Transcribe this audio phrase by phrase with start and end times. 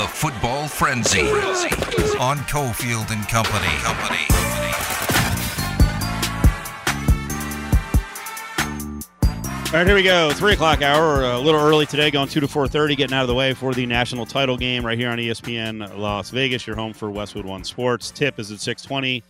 [0.00, 1.28] The Football Frenzy
[2.18, 3.66] on Cofield and Company.
[3.82, 4.24] Company.
[9.66, 10.32] All right, here we go.
[10.32, 13.28] Three o'clock hour, a little early today, going two to four thirty, getting out of
[13.28, 16.66] the way for the national title game right here on ESPN Las Vegas.
[16.66, 18.10] Your home for Westwood One Sports.
[18.10, 19.22] Tip is at six twenty.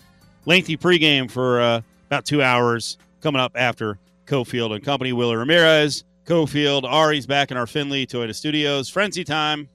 [0.46, 2.96] Lengthy pregame for uh, about two hours.
[3.23, 5.12] Coming up after Cofield and Company.
[5.12, 8.89] Willie Ramirez, Cofield, Ari's back in our Findlay Toyota Studios.
[8.89, 9.68] Frenzy time.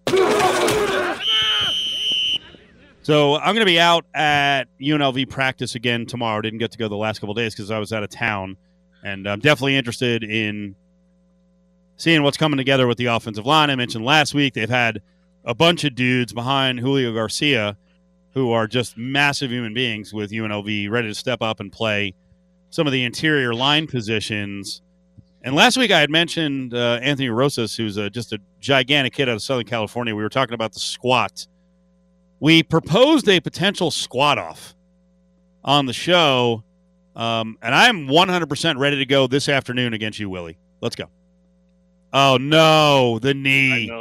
[3.02, 6.42] So I'm going to be out at UNLV practice again tomorrow.
[6.42, 8.58] Didn't get to go the last couple days because I was out of town,
[9.04, 10.76] and I'm definitely interested in
[11.98, 13.70] seeing what's coming together with the offensive line.
[13.70, 15.02] I mentioned last week they've had
[15.44, 17.78] a bunch of dudes behind Julio Garcia
[18.34, 22.14] who are just massive human beings with UNLV ready to step up and play
[22.70, 24.82] some of the interior line positions.
[25.46, 29.30] And last week I had mentioned uh, Anthony Rosas, who's a, just a gigantic kid
[29.30, 30.16] out of Southern California.
[30.16, 31.46] We were talking about the squat.
[32.40, 34.74] We proposed a potential squat off
[35.64, 36.64] on the show,
[37.16, 40.58] um, and I'm 100% ready to go this afternoon against you, Willie.
[40.82, 41.06] Let's go.
[42.12, 43.92] Oh, no, the knee.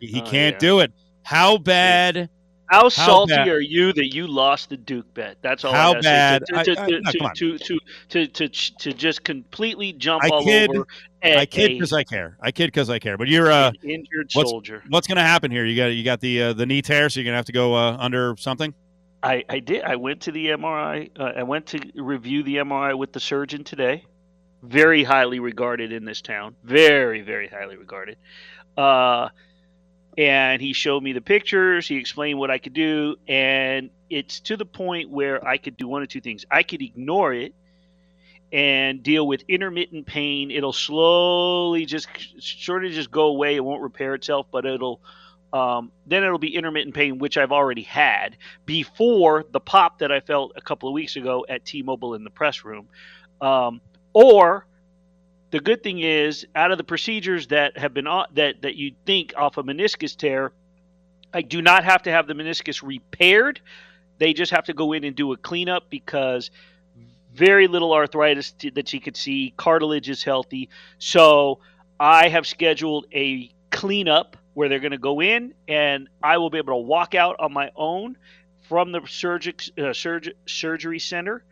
[0.00, 0.58] He, he Oh, can't yeah.
[0.58, 0.92] do it.
[1.24, 2.30] How bad?
[2.68, 5.36] How salty are you that you lost the Duke bet?
[5.40, 5.72] That's all.
[5.72, 7.34] How I bad- To, to, to, no, come on.
[8.08, 10.86] to, just completely jump I all kid- over
[11.22, 12.36] I kid because I care.
[12.40, 13.16] I kid because I care.
[13.16, 14.82] But you're uh, an injured what's- soldier.
[14.88, 15.64] what's going to happen here?
[15.64, 17.52] You got you got the uh, the knee tear, so you're going to have to
[17.52, 18.74] go uh, under something.
[19.22, 19.82] I, I did.
[19.82, 21.10] I went to the MRI.
[21.18, 24.04] Uh, I went to review the MRI with the surgeon today.
[24.62, 26.54] Very highly regarded in this town.
[26.62, 28.18] Very, very highly regarded.
[28.76, 29.28] Uh,
[30.16, 31.86] and he showed me the pictures.
[31.86, 35.88] He explained what I could do, and it's to the point where I could do
[35.88, 36.44] one of two things.
[36.50, 37.54] I could ignore it
[38.52, 40.50] and deal with intermittent pain.
[40.50, 43.56] It'll slowly just sort of just go away.
[43.56, 45.00] It won't repair itself, but it'll
[45.52, 50.20] um, then it'll be intermittent pain, which I've already had before the pop that I
[50.20, 52.88] felt a couple of weeks ago at T-Mobile in the press room.
[53.40, 53.80] Um,
[54.12, 54.66] or
[55.50, 59.34] the good thing is, out of the procedures that have been that that you think
[59.36, 60.52] off a meniscus tear,
[61.32, 63.60] I do not have to have the meniscus repaired.
[64.18, 66.50] They just have to go in and do a cleanup because
[67.34, 69.52] very little arthritis that she could see.
[69.56, 71.60] Cartilage is healthy, so
[72.00, 76.58] I have scheduled a cleanup where they're going to go in and I will be
[76.58, 78.16] able to walk out on my own
[78.68, 81.44] from the surgic, uh, surg- surgery center.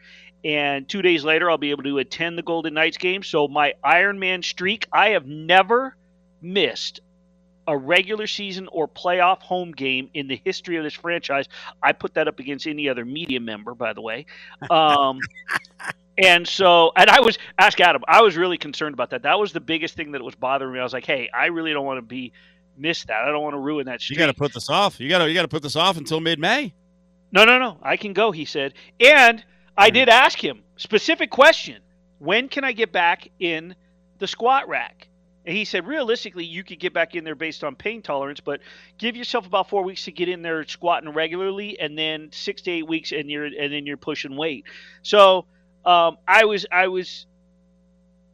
[0.45, 3.23] And two days later, I'll be able to attend the Golden Knights game.
[3.23, 5.97] So, my Ironman streak, I have never
[6.43, 7.01] missed
[7.67, 11.49] a regular season or playoff home game in the history of this franchise.
[11.83, 14.27] I put that up against any other media member, by the way.
[14.71, 15.19] Um,
[16.19, 19.23] and so, and I was, ask Adam, I was really concerned about that.
[19.23, 20.79] That was the biggest thing that was bothering me.
[20.79, 22.33] I was like, hey, I really don't want to be
[22.77, 23.23] miss that.
[23.23, 24.19] I don't want to ruin that You streak.
[24.19, 25.01] got to put this off.
[25.01, 26.75] You got to you got to put this off until mid May.
[27.33, 27.79] No, no, no.
[27.83, 28.75] I can go, he said.
[29.01, 29.43] And
[29.77, 31.83] I did ask him specific question.
[32.19, 33.75] When can I get back in
[34.19, 35.09] the squat rack?
[35.47, 38.61] And he said, realistically, you could get back in there based on pain tolerance, but
[38.97, 42.71] give yourself about four weeks to get in there squatting regularly, and then six to
[42.71, 44.65] eight weeks, and you're and then you're pushing weight.
[45.03, 45.45] So
[45.85, 47.27] um, I was I was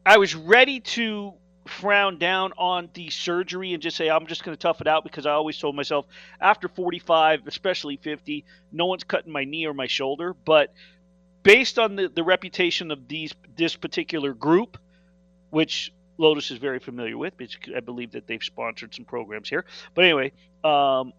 [0.07, 1.35] I was ready to
[1.67, 5.05] frown down on the surgery and just say I'm just going to tough it out
[5.05, 6.07] because I always told myself
[6.41, 10.35] after 45, especially 50, no one's cutting my knee or my shoulder.
[10.45, 10.73] But
[11.43, 14.79] based on the, the reputation of these this particular group,
[15.51, 19.65] which Lotus is very familiar with, because I believe that they've sponsored some programs here.
[19.95, 21.13] But anyway, um,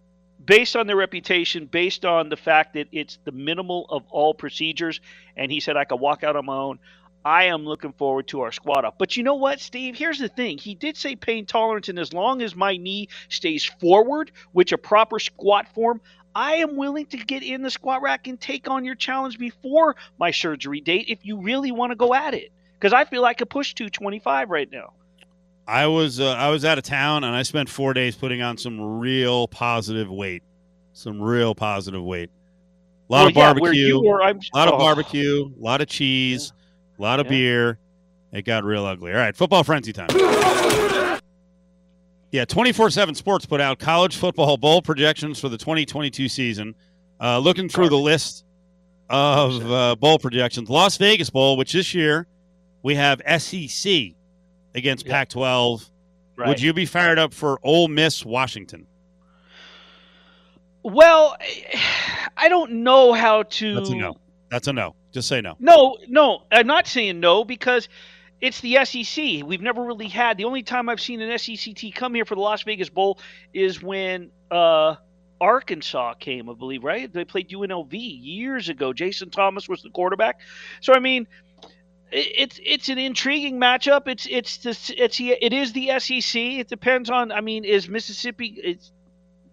[0.44, 5.02] based on their reputation, based on the fact that it's the minimal of all procedures,
[5.36, 6.80] and he said I could walk out on my own.
[7.24, 8.96] I am looking forward to our squat up.
[8.98, 9.96] But you know what, Steve?
[9.96, 10.58] Here's the thing.
[10.58, 14.78] He did say pain tolerance, and as long as my knee stays forward, which a
[14.78, 16.02] proper squat form,
[16.36, 19.96] I am willing to get in the squat rack and take on your challenge before
[20.20, 22.52] my surgery date if you really want to go at it.
[22.80, 24.94] Because I feel like I could push 225 right now.
[25.68, 28.58] I was uh, I was out of town and I spent four days putting on
[28.58, 30.44] some real positive weight,
[30.94, 32.30] some real positive weight.
[33.10, 34.78] A lot Well, of barbecue, you were, I'm, a lot of oh.
[34.78, 36.54] barbecue, a lot of cheese,
[36.98, 37.32] a lot of Yeah.
[37.32, 37.80] beer.
[38.32, 39.12] It got real ugly.
[39.12, 40.08] All right, football frenzy time.
[42.32, 46.76] Yeah, 24 7 Sports put out college football bowl projections for the 2022 season.
[47.20, 48.46] Uh, looking through the list
[49.10, 52.26] of uh, bowl projections, Las Vegas Bowl, which this year
[52.84, 54.14] we have SEC
[54.74, 55.06] against.
[55.06, 55.90] Pac 12.
[56.38, 56.48] Right.
[56.48, 58.88] Would you be fired up for Ole Miss Washington?
[60.84, 61.36] Well,
[62.38, 63.76] I don't know how to.
[63.76, 64.18] That's a no.
[64.50, 64.96] That's a no.
[65.12, 65.56] Just say no.
[65.60, 67.90] No, no, I'm not saying no because
[68.42, 69.46] it's the SEC.
[69.46, 70.38] We've never really had.
[70.38, 73.20] The only time I've seen an SEC team come here for the Las Vegas Bowl
[73.54, 74.96] is when uh,
[75.40, 77.12] Arkansas came, I believe, right?
[77.12, 78.94] They played UNLV years ago.
[78.94, 80.40] Jason Thomas was the quarterback.
[80.82, 81.28] So I mean,
[82.12, 84.08] it's it's an intriguing matchup.
[84.08, 86.42] It's it's the it's it is the SEC.
[86.42, 87.32] It depends on.
[87.32, 88.56] I mean, is Mississippi?
[88.58, 88.92] It's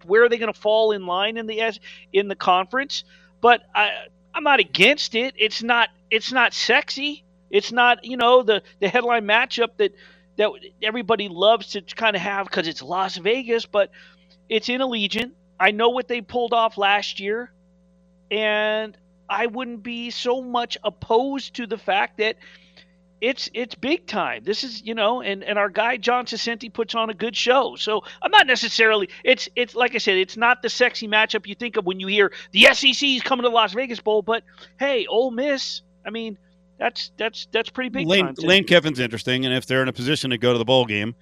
[0.06, 1.79] where are they going to fall in line in the S
[2.12, 3.05] in the conference?
[3.41, 3.91] But I
[4.34, 5.34] I'm not against it.
[5.37, 7.25] It's not it's not sexy.
[7.50, 9.95] It's not you know the the headline matchup that
[10.37, 10.50] that
[10.83, 13.91] everybody loves to kind of have because it's Las Vegas, but
[14.49, 15.33] it's in Allegiant.
[15.61, 17.50] I know what they pulled off last year,
[18.31, 18.97] and
[19.29, 22.37] I wouldn't be so much opposed to the fact that
[23.21, 24.44] it's it's big time.
[24.44, 27.77] This is you know, and and our guy John Saccenti puts on a good show.
[27.77, 29.09] So I'm not necessarily.
[29.25, 32.06] It's it's like I said, it's not the sexy matchup you think of when you
[32.06, 34.23] hear the SEC is coming to Las Vegas Bowl.
[34.23, 34.44] But
[34.79, 35.83] hey, Ole Miss.
[36.06, 36.39] I mean,
[36.79, 38.07] that's that's that's pretty big.
[38.07, 40.87] Lane, Lane Kiffin's interesting, and if they're in a position to go to the bowl
[40.87, 41.15] game,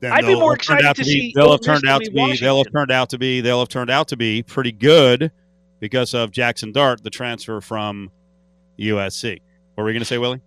[0.00, 1.32] then I'd be more excited to, see.
[1.34, 2.36] They'll have turned out to be.
[2.36, 3.40] They'll have turned out to be.
[3.40, 5.30] They'll have turned out to be pretty good
[5.80, 8.10] because of Jackson Dart, the transfer from
[8.78, 9.40] USC.
[9.74, 10.40] What were you going to say, Willie?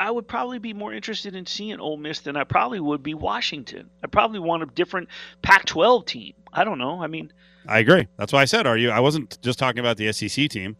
[0.00, 3.14] I would probably be more interested in seeing Ole Miss than I probably would be
[3.14, 3.90] Washington.
[4.02, 5.08] I probably want a different
[5.42, 6.34] Pac-12 team.
[6.52, 7.02] I don't know.
[7.02, 7.32] I mean,
[7.66, 8.06] I agree.
[8.16, 10.76] That's why I said, "Are you?" I wasn't just talking about the SEC team.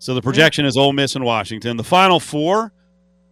[0.00, 1.76] So the projection is Ole Miss and Washington.
[1.76, 2.72] The final four,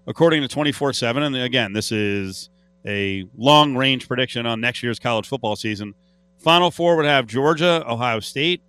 [0.07, 2.51] according to 24 7, and again, this is
[2.87, 5.95] a long range prediction on next year's college football season.
[6.37, 8.61] Final four would have Georgia, Ohio State,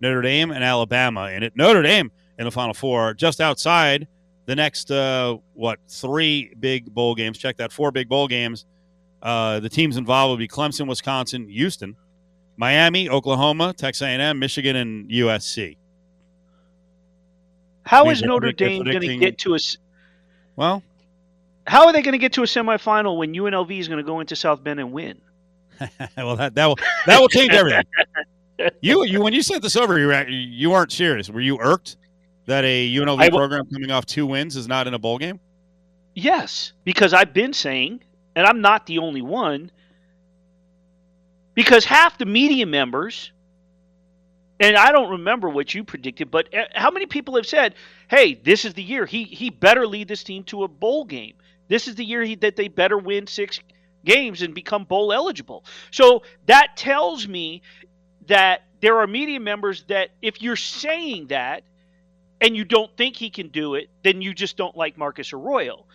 [0.00, 1.22] Notre Dame, and Alabama.
[1.22, 4.06] And at Notre Dame in the final four, just outside
[4.46, 7.36] the next, uh, what, three big bowl games.
[7.36, 8.64] Check that, four big bowl games.
[9.20, 11.96] Uh, the teams involved will be Clemson, Wisconsin, Houston,
[12.56, 15.78] Miami, Oklahoma, Texas A&M, Michigan, and USC.
[17.90, 19.58] How is Notre Dame going to get to a?
[20.54, 20.84] Well,
[21.66, 24.20] how are they going to get to a semifinal when UNLV is going to go
[24.20, 25.20] into South Bend and win?
[26.16, 27.82] well, that that will that will change everything.
[28.80, 31.28] you you when you sent this over, you you weren't serious.
[31.30, 31.96] Were you irked
[32.46, 35.40] that a UNLV I, program coming off two wins is not in a bowl game?
[36.14, 38.04] Yes, because I've been saying,
[38.36, 39.72] and I'm not the only one.
[41.54, 43.32] Because half the media members
[44.60, 47.74] and I don't remember what you predicted, but uh, how many people have said,
[48.08, 51.34] "Hey, this is the year he he better lead this team to a bowl game.
[51.68, 53.58] This is the year he, that they better win six
[54.04, 57.62] games and become bowl eligible." So that tells me
[58.26, 61.64] that there are media members that if you're saying that
[62.40, 65.86] and you don't think he can do it, then you just don't like Marcus Arroyo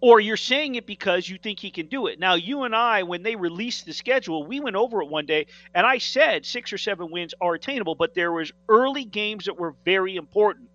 [0.00, 2.20] or you're saying it because you think he can do it.
[2.20, 5.46] Now, you and I, when they released the schedule, we went over it one day,
[5.74, 9.58] and I said six or seven wins are attainable, but there was early games that
[9.58, 10.68] were very important,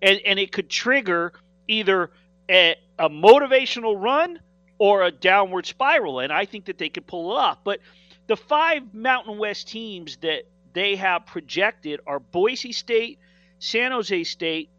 [0.00, 1.32] and and it could trigger
[1.68, 2.10] either
[2.50, 4.40] a, a motivational run
[4.78, 7.58] or a downward spiral, and I think that they could pull it off.
[7.62, 7.80] But
[8.26, 13.18] the five Mountain West teams that they have projected are Boise State,
[13.58, 14.70] San Jose State,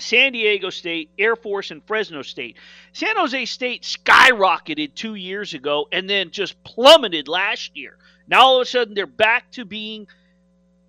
[0.00, 2.56] San Diego State, Air Force, and Fresno State.
[2.92, 7.96] San Jose State skyrocketed two years ago and then just plummeted last year.
[8.26, 10.06] Now all of a sudden they're back to being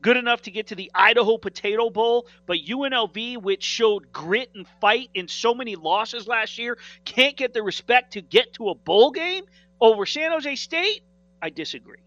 [0.02, 4.66] good enough to get to the Idaho Potato Bowl, but UNLV, which showed grit and
[4.80, 8.76] fight in so many losses last year, can't get the respect to get to a
[8.76, 9.44] bowl game
[9.82, 11.02] over San Jose State?
[11.42, 12.00] I disagree.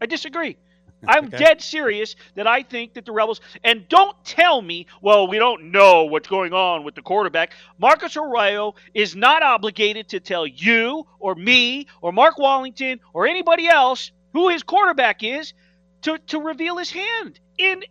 [0.00, 0.56] I disagree.
[1.06, 1.38] I'm okay.
[1.38, 5.70] dead serious that I think that the Rebels, and don't tell me, well, we don't
[5.70, 7.52] know what's going on with the quarterback.
[7.78, 13.68] Marcus Arroyo is not obligated to tell you or me or Mark Wallington or anybody
[13.68, 15.54] else who his quarterback is
[16.02, 17.82] to, to reveal his hand in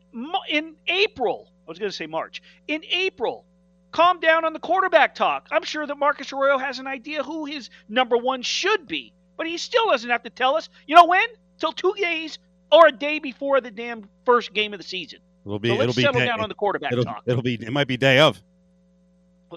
[0.50, 1.52] in April.
[1.68, 2.42] I was going to say March.
[2.68, 3.46] In April.
[3.92, 5.48] Calm down on the quarterback talk.
[5.50, 9.48] I'm sure that Marcus Arroyo has an idea who his number one should be, but
[9.48, 10.70] he still doesn't have to tell us.
[10.86, 11.26] You know when?
[11.58, 12.38] Till two days
[12.72, 15.20] or a day before the damn first game of the season.
[15.46, 15.70] It'll be.
[15.70, 17.24] So it'll be settle day, down on the quarterback it'll, talk.
[17.26, 17.56] It'll be.
[17.56, 18.42] It might be day of.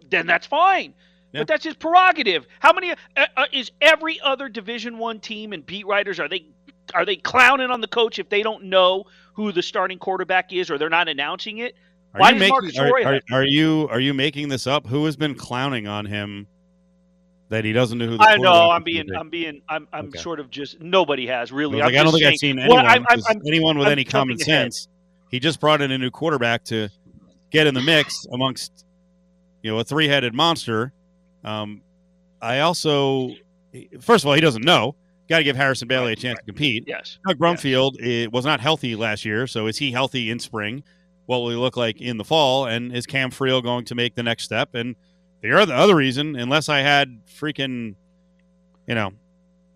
[0.08, 0.94] Then that's fine.
[1.32, 1.40] Yeah.
[1.40, 2.46] But that's his prerogative.
[2.58, 6.46] How many uh, uh, is every other Division One team and beat writers are they
[6.94, 10.70] are they clowning on the coach if they don't know who the starting quarterback is
[10.70, 11.76] or they're not announcing it?
[12.14, 14.86] Are Why you making, are, are, are, you are you making this up?
[14.86, 16.48] Who has been clowning on him
[17.50, 18.16] that he doesn't know who.
[18.16, 18.70] The I know.
[18.70, 19.14] I'm being.
[19.14, 19.60] I'm being.
[19.68, 19.86] I'm.
[19.92, 20.18] I'm okay.
[20.18, 20.80] sort of just.
[20.80, 21.82] Nobody has really.
[21.82, 22.84] I, like, I don't think saying, I've seen anyone.
[22.84, 24.88] Well, I'm, I'm, anyone with I'm any common sense.
[25.30, 26.88] He just brought in a new quarterback to
[27.50, 28.84] get in the mix amongst,
[29.62, 30.92] you know, a three-headed monster.
[31.44, 31.82] Um,
[32.42, 33.30] I also,
[34.00, 34.96] first of all, he doesn't know.
[35.28, 36.46] Got to give Harrison Bailey right, a chance right.
[36.46, 36.84] to compete.
[36.88, 37.18] Yes.
[37.26, 38.24] Doug Brumfield yes.
[38.24, 40.82] It was not healthy last year, so is he healthy in spring?
[41.26, 42.66] What will he look like in the fall?
[42.66, 44.74] And is Cam Friel going to make the next step?
[44.74, 44.96] And
[45.42, 47.94] the other, reason, unless I had freaking,
[48.86, 49.12] you know,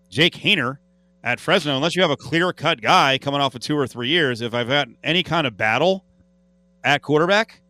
[0.09, 0.77] Jake Haener
[1.23, 4.09] at Fresno, unless you have a clear cut guy coming off of two or three
[4.09, 6.05] years, if I've got any kind of battle
[6.83, 7.61] at quarterback,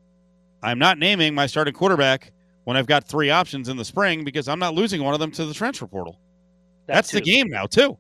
[0.62, 2.32] I'm not naming my starting quarterback
[2.66, 5.32] when I've got three options in the spring because I'm not losing one of them
[5.32, 6.20] to the transfer portal.
[6.88, 7.18] That That's too.
[7.18, 7.98] the game now, too.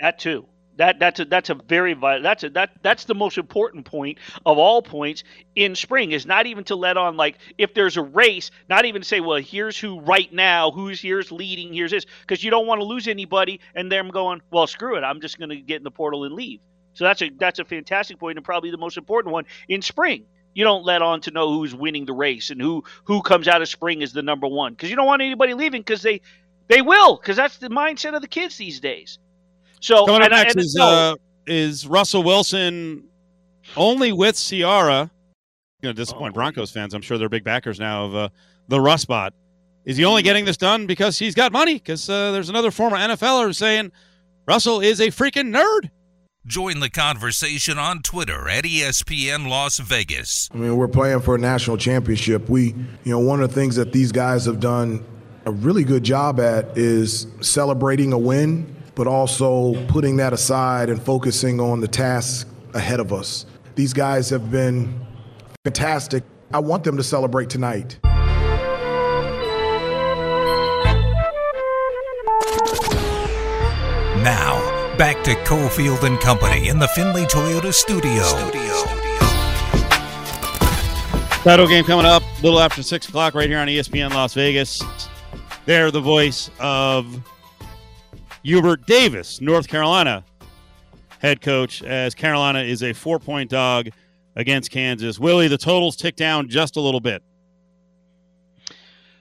[0.00, 0.46] That too.
[0.78, 2.22] That that's a that's a very vital.
[2.22, 5.24] That's a that that's the most important point of all points
[5.56, 9.02] in spring is not even to let on like if there's a race, not even
[9.02, 12.80] say, well, here's who right now, who's here's leading, here's this, because you don't want
[12.80, 15.82] to lose anybody, and them going, well, screw it, I'm just going to get in
[15.82, 16.60] the portal and leave.
[16.94, 20.26] So that's a that's a fantastic point and probably the most important one in spring.
[20.54, 23.62] You don't let on to know who's winning the race and who who comes out
[23.62, 26.20] of spring is the number one because you don't want anybody leaving because they
[26.68, 29.18] they will because that's the mindset of the kids these days.
[29.80, 31.14] So Coming up and I- next and is, so- uh,
[31.46, 33.04] is Russell Wilson
[33.76, 35.10] only with Ciara.
[35.82, 36.34] Going to disappoint Oh.
[36.34, 36.92] Broncos fans.
[36.94, 38.28] I'm sure they're big backers now of uh,
[38.68, 39.32] the Russ spot.
[39.84, 41.74] Is he only getting this done because he's got money?
[41.74, 43.92] Because uh, there's another former NFLer saying
[44.46, 45.90] Russell is a freaking nerd.
[46.46, 50.48] Join the conversation on Twitter at ESPN Las Vegas.
[50.52, 52.48] I mean, we're playing for a national championship.
[52.48, 55.04] We, you know, one of the things that these guys have done
[55.46, 61.00] a really good job at is celebrating a win, but also putting that aside and
[61.00, 63.46] focusing on the task ahead of us.
[63.76, 64.92] These guys have been
[65.64, 66.24] fantastic.
[66.52, 68.00] I want them to celebrate tonight.
[74.24, 78.24] Now, back to Cofield and Company in the Findlay Toyota studio.
[81.44, 84.82] Title game coming up a little after 6 o'clock right here on ESPN Las Vegas.
[85.66, 87.22] They're the voice of
[88.42, 90.24] Hubert Davis, North Carolina
[91.18, 93.88] head coach, as Carolina is a four point dog
[94.36, 95.18] against Kansas.
[95.18, 97.22] Willie, the totals tick down just a little bit.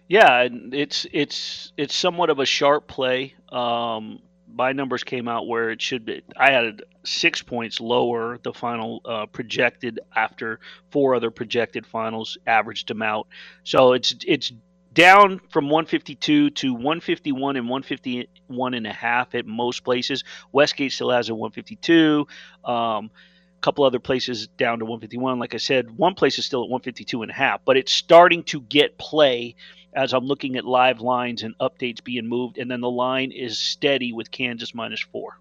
[0.08, 3.34] Yeah, it's it's it's somewhat of a sharp play.
[3.50, 4.20] Um,
[4.54, 6.22] my numbers came out where it should be.
[6.38, 8.40] I had six points lower.
[8.42, 10.60] The final uh, projected after
[10.92, 13.28] four other projected finals averaged them out.
[13.64, 14.54] So it's it's
[14.98, 20.24] down from 152 to 151 and 151 and a half at most places.
[20.52, 22.26] Westgate still has a 152.
[22.66, 23.12] Um,
[23.56, 25.38] a couple other places down to 151.
[25.38, 28.42] Like I said, one place is still at 152 and a half, but it's starting
[28.46, 29.56] to get play
[29.94, 33.60] as I'm looking at live lines and updates being moved, and then the line is
[33.60, 35.38] steady with Kansas minus four.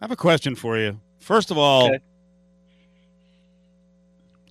[0.00, 1.00] I have a question for you.
[1.18, 1.98] First of all, Okay.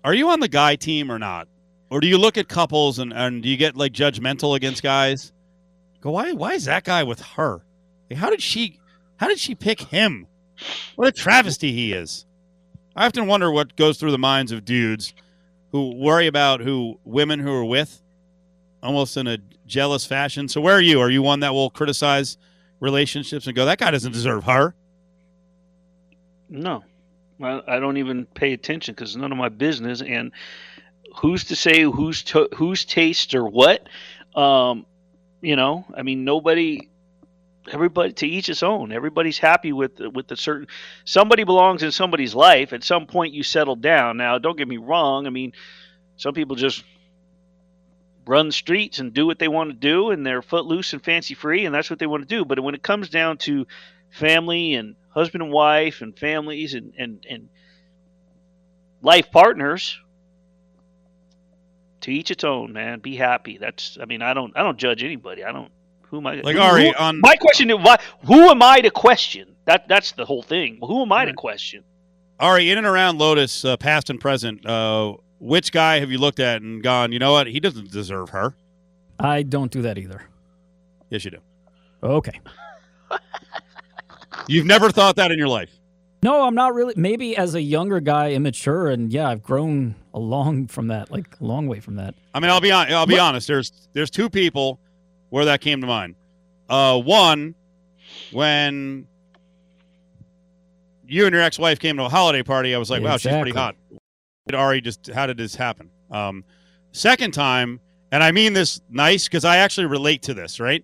[0.03, 1.47] are you on the guy team or not?
[1.89, 5.31] Or do you look at couples and, and do you get like judgmental against guys?
[6.01, 7.62] Go, why why is that guy with her?
[8.10, 8.79] Like, how did she
[9.17, 10.27] how did she pick him?
[10.96, 12.25] What a travesty he is.
[12.96, 15.13] I often wonder what goes through the minds of dudes
[15.72, 18.01] who worry about who women who are with
[18.81, 20.48] almost in a jealous fashion.
[20.48, 21.00] So where are you?
[21.00, 22.38] Are you one that will criticize
[22.79, 24.74] relationships and go, that guy doesn't deserve her?
[26.50, 26.84] No,
[27.41, 30.01] I, I don't even pay attention because it's none of my business.
[30.01, 30.31] And
[31.19, 33.88] who's to say whose to, whose taste or what?
[34.35, 34.85] Um,
[35.41, 36.89] you know, I mean, nobody.
[37.71, 38.91] Everybody to each his own.
[38.91, 40.67] Everybody's happy with with the certain.
[41.05, 42.73] Somebody belongs in somebody's life.
[42.73, 44.17] At some point, you settle down.
[44.17, 45.27] Now, don't get me wrong.
[45.27, 45.53] I mean,
[46.15, 46.83] some people just
[48.25, 51.65] run streets and do what they want to do, and they're footloose and fancy free,
[51.65, 52.43] and that's what they want to do.
[52.43, 53.67] But when it comes down to
[54.09, 57.49] family and husband and wife and families and, and, and
[59.01, 59.99] life partners
[62.01, 65.03] to each its own man be happy that's i mean i don't i don't judge
[65.03, 65.71] anybody i don't
[66.03, 68.79] who am i Like who- Ari who- on my question is why who am i
[68.81, 71.83] to question that that's the whole thing who am i to question
[72.41, 76.39] Ari, in and around Lotus, uh, past and present, uh, which guy have you looked
[76.39, 77.47] at and gone, you know what?
[77.47, 78.55] He doesn't deserve her.
[79.19, 80.21] I don't do that either.
[81.09, 81.39] Yes, you do.
[82.01, 82.39] Okay.
[84.47, 85.69] You've never thought that in your life.
[86.21, 86.93] No, I'm not really.
[86.97, 91.39] Maybe as a younger guy, immature, and yeah, I've grown a long from that, like
[91.39, 92.15] a long way from that.
[92.33, 93.47] I mean, I'll be on, I'll be honest.
[93.47, 94.79] There's there's two people
[95.29, 96.15] where that came to mind.
[96.67, 97.55] Uh, one,
[98.31, 99.07] when
[101.07, 103.51] you and your ex-wife came to a holiday party, I was like, wow, she's pretty
[103.51, 103.75] hot.
[103.75, 103.99] Exactly.
[104.47, 105.89] Did Ari just how did this happen?
[106.11, 106.43] Um,
[106.91, 107.79] second time,
[108.11, 110.59] and I mean this nice because I actually relate to this.
[110.59, 110.83] Right.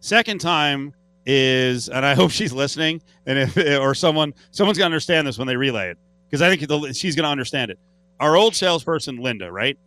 [0.00, 0.92] Second time
[1.26, 5.46] is, and I hope she's listening, and if or someone someone's gonna understand this when
[5.46, 7.78] they relay it because I think the, she's gonna understand it.
[8.20, 9.78] Our old salesperson Linda, right?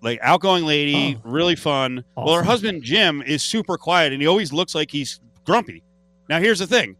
[0.00, 1.20] Like outgoing lady, Oh.
[1.28, 2.04] really fun.
[2.16, 5.82] Well, her husband Jim is super quiet, and he always looks like he's grumpy.
[6.28, 6.96] Now, here's the thing.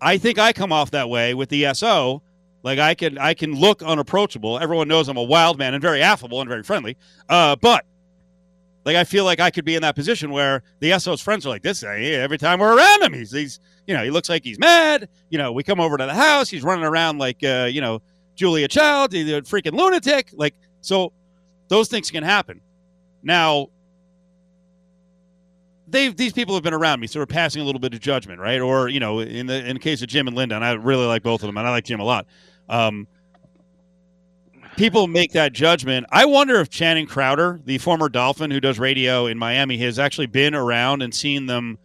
[0.00, 2.22] I think I come off that way with the SO.
[2.64, 4.58] Like I can I can look unapproachable.
[4.58, 6.96] Everyone knows I'm a wild man and very affable and very friendly.
[7.28, 7.84] Uh, but
[8.84, 11.50] Like I feel like I could be in that position where the SO's friends are
[11.50, 14.58] like, "This every time we're around him, he's he's you know he looks like he's
[14.58, 15.08] mad.
[15.30, 18.00] You know, we come over to the house, he's running around like uh, you know
[18.34, 20.30] Julia Child, he's a freaking lunatic.
[20.32, 21.12] Like so,
[21.68, 22.60] those things can happen.
[23.22, 23.68] Now,
[25.86, 28.40] they these people have been around me, so we're passing a little bit of judgment,
[28.40, 28.60] right?
[28.60, 31.06] Or you know, in the in the case of Jim and Linda, and I really
[31.06, 32.26] like both of them, and I like Jim a lot.
[32.68, 33.06] Um,
[34.78, 36.06] people make that judgment.
[36.10, 40.28] I wonder if Channing Crowder, the former Dolphin who does radio in Miami, has actually
[40.28, 41.78] been around and seen them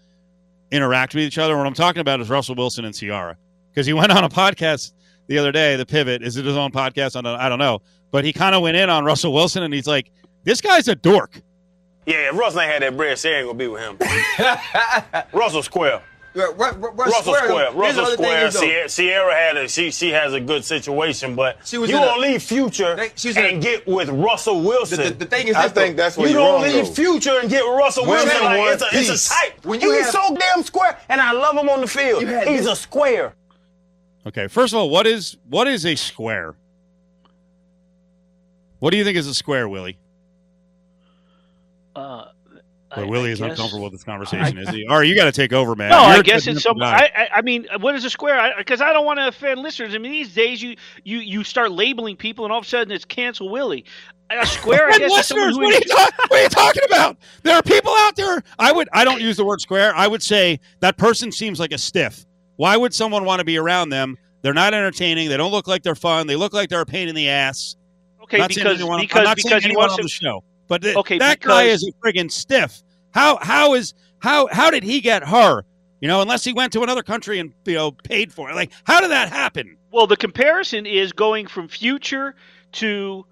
[0.72, 1.58] interact with each other.
[1.58, 3.36] What I'm talking about is Russell Wilson and Ciara,
[3.72, 4.94] because he went on a podcast
[5.28, 5.76] the other day.
[5.76, 7.16] The Pivot is it his own podcast?
[7.16, 7.82] I don't know,
[8.12, 10.12] but he kind of went in on Russell Wilson, and he's like,
[10.44, 11.42] "This guy's a dork."
[12.06, 13.98] Yeah, if Russell ain't had that bread, she ain't gonna be with him.
[15.34, 16.04] Russell Square.
[16.34, 17.72] What, what, what Russell square, Square.
[17.74, 18.88] Russell here's the other thing Square.
[18.88, 22.18] Ciara, Ciara had a she she has a good situation, but She was you don't
[22.18, 24.98] a- leave Future They- she was and a- get with Russell Wilson.
[24.98, 26.72] the, the, the thing is, I this, though, think that's where you you're don't wrong,
[26.74, 26.94] leave though.
[26.94, 28.44] Future and get Russell Women Wilson.
[28.44, 29.66] Like, it's, a, it's a type.
[29.66, 32.24] When you He's have- so damn square, and I love him on the field.
[32.24, 32.30] He's
[32.64, 33.34] this- a square.
[34.26, 36.56] Okay, first of all, what is what is a square?
[38.80, 39.98] What do you think is a square, Willie?
[41.96, 42.26] Uh,
[42.96, 44.86] I- Willie I is guess- uncomfortable with this conversation, is he?
[44.90, 45.90] All right, you got to take over, man.
[45.90, 46.82] No, You're I guess it's some.
[46.82, 48.54] I, I, I mean, what is a square?
[48.58, 49.96] Because I, don't want to offend listeners.
[49.96, 52.92] I mean, these days you you you start labeling people, and all of a sudden
[52.92, 53.86] it's cancel Willie.
[54.30, 57.18] A square, I guess, listeners, what are, you talk- what are you talking about?
[57.44, 58.42] There are people out there.
[58.58, 58.88] I would.
[58.94, 59.94] I don't use the word square.
[59.96, 62.26] I would say that person seems like a stiff.
[62.56, 64.18] Why would someone want to be around them?
[64.42, 65.30] They're not entertaining.
[65.30, 66.28] They don't look like they're fun.
[66.28, 67.76] They look like they're a pain in the ass.
[68.24, 70.04] okay because anyone- because because he wants to.
[70.04, 70.44] the show.
[70.74, 72.82] But th- Okay, that guy is a friggin' stiff.
[73.12, 75.62] How how is how how did he get her?
[76.02, 78.56] You know, unless he went to another country and you know paid for it.
[78.56, 79.78] Like, how did that happen?
[79.92, 82.34] Well, the comparison is going from Future
[82.72, 83.24] to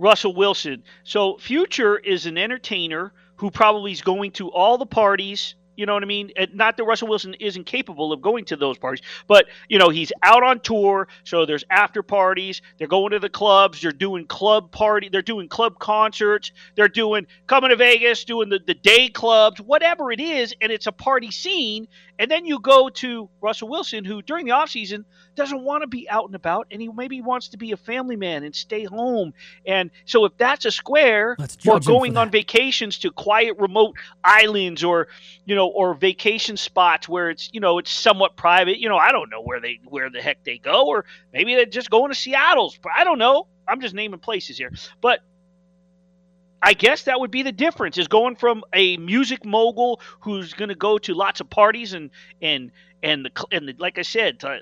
[0.00, 0.82] Russell Wilson.
[1.04, 5.54] So Future is an entertainer who probably is going to all the parties.
[5.80, 6.30] You know what I mean?
[6.36, 9.88] And not that Russell Wilson isn't capable of going to those parties, but you know
[9.88, 12.60] he's out on tour, so there's after parties.
[12.76, 13.80] They're going to the clubs.
[13.80, 15.08] They're doing club party.
[15.08, 16.52] They're doing club concerts.
[16.74, 20.86] They're doing coming to Vegas, doing the, the day clubs, whatever it is, and it's
[20.86, 21.88] a party scene.
[22.18, 25.06] And then you go to Russell Wilson, who during the offseason
[25.40, 28.16] doesn't want to be out and about, and he maybe wants to be a family
[28.16, 29.32] man and stay home.
[29.66, 31.34] And so, if that's a square,
[31.66, 35.08] or going on vacations to quiet, remote islands, or
[35.46, 38.78] you know, or vacation spots where it's you know it's somewhat private.
[38.78, 41.64] You know, I don't know where they where the heck they go, or maybe they're
[41.64, 42.78] just going to Seattle's.
[42.94, 43.46] I don't know.
[43.66, 45.20] I'm just naming places here, but
[46.62, 50.68] I guess that would be the difference is going from a music mogul who's going
[50.68, 52.10] to go to lots of parties and
[52.42, 52.72] and
[53.02, 54.60] and the and the, like I said, to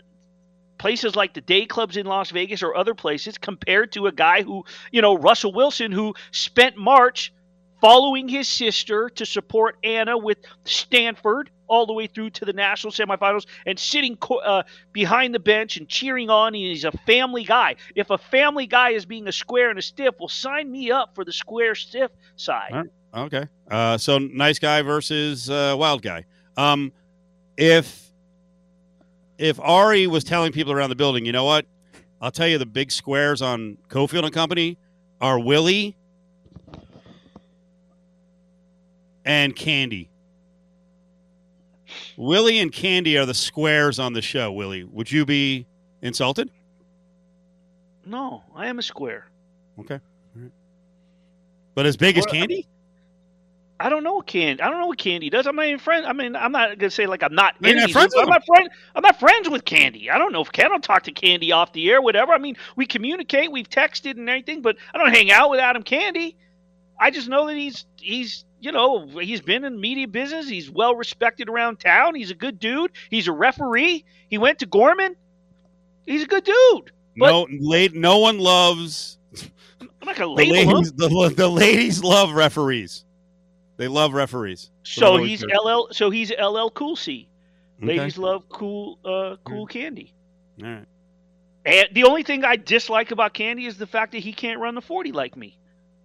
[0.78, 4.42] places like the day clubs in Las Vegas or other places compared to a guy
[4.42, 7.32] who, you know, Russell Wilson who spent March
[7.80, 12.92] following his sister to support Anna with Stanford all the way through to the national
[12.92, 14.62] semifinals and sitting co- uh,
[14.92, 16.48] behind the bench and cheering on.
[16.48, 17.76] And He's a family guy.
[17.94, 21.14] If a family guy is being a square and a stiff, well, sign me up
[21.14, 22.70] for the square stiff side.
[22.72, 22.86] Right.
[23.14, 23.46] Okay.
[23.70, 26.24] Uh, so nice guy versus uh, wild guy.
[26.56, 26.92] Um,
[27.56, 28.07] if
[29.38, 31.64] if Ari was telling people around the building, you know what?
[32.20, 34.76] I'll tell you the big squares on Cofield and Company
[35.20, 35.96] are Willie
[39.24, 40.08] and Candee.
[42.16, 44.52] Willie and Candee are the squares on the show.
[44.52, 45.66] Willie, would you be
[46.02, 46.50] insulted?
[48.04, 49.28] No, I am a square.
[49.78, 49.94] Okay.
[49.94, 50.50] All right.
[51.74, 52.66] But as big as Candee?
[53.80, 54.60] I don't know what Candee.
[54.60, 55.46] I don't know what Candee does.
[55.46, 56.04] I'm not even friend.
[56.04, 57.54] I mean, I'm not gonna say like I'm not.
[57.60, 58.68] You're not friends with- I'm not friend.
[58.96, 60.10] I'm not friends with Candee.
[60.10, 60.66] I don't know if Can.
[60.66, 62.32] I don't talk to Candee off the air, whatever.
[62.32, 63.52] I mean, we communicate.
[63.52, 66.34] We've texted and everything, but I don't hang out with Adam Candee.
[66.98, 70.48] I just know that he's he's you know he's been in media business.
[70.48, 72.16] He's well respected around town.
[72.16, 72.90] He's a good dude.
[73.10, 74.04] He's a referee.
[74.28, 75.14] He went to Gorman.
[76.04, 76.90] He's a good dude.
[77.16, 79.18] But- no, late, no one loves
[79.80, 80.76] I'm not gonna the label him.
[80.78, 80.92] ladies.
[80.94, 83.04] The, the ladies love referees.
[83.78, 84.70] They love referees.
[84.82, 85.54] So always he's good.
[85.64, 85.88] LL.
[85.92, 87.28] So he's LL Cool C.
[87.82, 87.96] Okay.
[87.96, 90.12] Ladies love cool, uh, cool candy.
[90.62, 90.84] All right.
[91.64, 94.74] And the only thing I dislike about Candee is the fact that he can't run
[94.74, 95.56] the 40 like me.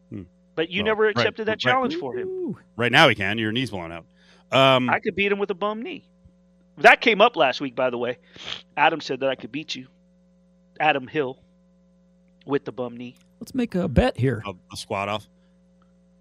[0.09, 0.23] Hmm.
[0.55, 1.59] But you Well, never right, accepted that right.
[1.59, 2.55] challenge for him.
[2.75, 3.37] Right now he can.
[3.39, 4.05] Your knee's blown out.
[4.51, 6.07] Um, I could beat him with a bum knee.
[6.79, 8.17] That came up last week, by the way.
[8.77, 9.87] Adam said that I could beat you.
[10.79, 11.39] Adam Hill
[12.45, 13.15] with the bum knee.
[13.39, 14.43] Let's make a bet here.
[14.45, 15.27] a, a squat off.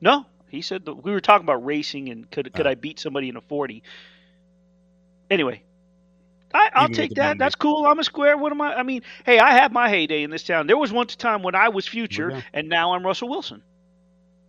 [0.00, 2.70] No, he said that we were talking about racing and could could Oh.
[2.70, 2.80] I uh-huh.
[2.80, 3.82] beat somebody in a 40.
[5.30, 5.62] Anyway,
[6.52, 7.38] I, I'll take that.
[7.38, 7.86] That's cool.
[7.86, 8.36] I'm a square.
[8.36, 8.74] What am I?
[8.74, 10.66] I mean, hey, I had my heyday in this town.
[10.66, 13.62] There was once a time when I was future, and now I'm Russell Wilson.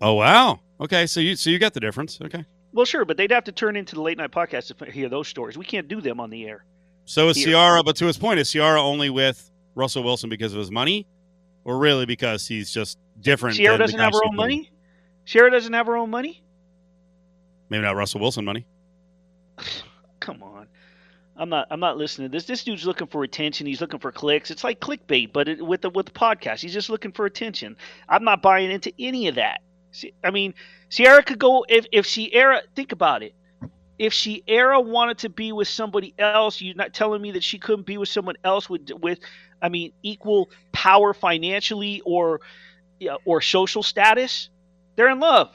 [0.01, 0.59] Oh wow.
[0.81, 2.19] Okay, so you so you got the difference.
[2.21, 2.45] Okay.
[2.73, 5.29] Well, sure, but they'd have to turn into the late night podcast to hear those
[5.29, 5.57] stories.
[5.57, 6.65] We can't do them on the air.
[7.05, 7.51] So is Here.
[7.51, 11.07] Ciara, but to his point, is Ciara only with Russell Wilson because of his money,
[11.63, 13.55] or really because he's just different?
[13.55, 14.72] Than doesn't have her own money.
[15.25, 16.43] Ciara doesn't have her own money.
[17.69, 18.65] Maybe not Russell Wilson money.
[20.19, 20.67] Come on.
[21.35, 21.67] I'm not.
[21.71, 22.45] I'm not listening to this.
[22.45, 23.65] This dude's looking for attention.
[23.65, 24.51] He's looking for clicks.
[24.51, 27.75] It's like clickbait, but it, with the with the podcast, he's just looking for attention.
[28.07, 29.61] I'm not buying into any of that.
[29.91, 30.53] See, I mean,
[30.89, 32.61] Ciara could go if if Ciara.
[32.75, 33.33] Think about it.
[33.97, 37.85] If Ciara wanted to be with somebody else, you're not telling me that she couldn't
[37.85, 39.19] be with someone else with with,
[39.61, 42.41] I mean, equal power financially or,
[43.25, 44.49] or social status.
[44.95, 45.49] They're in love.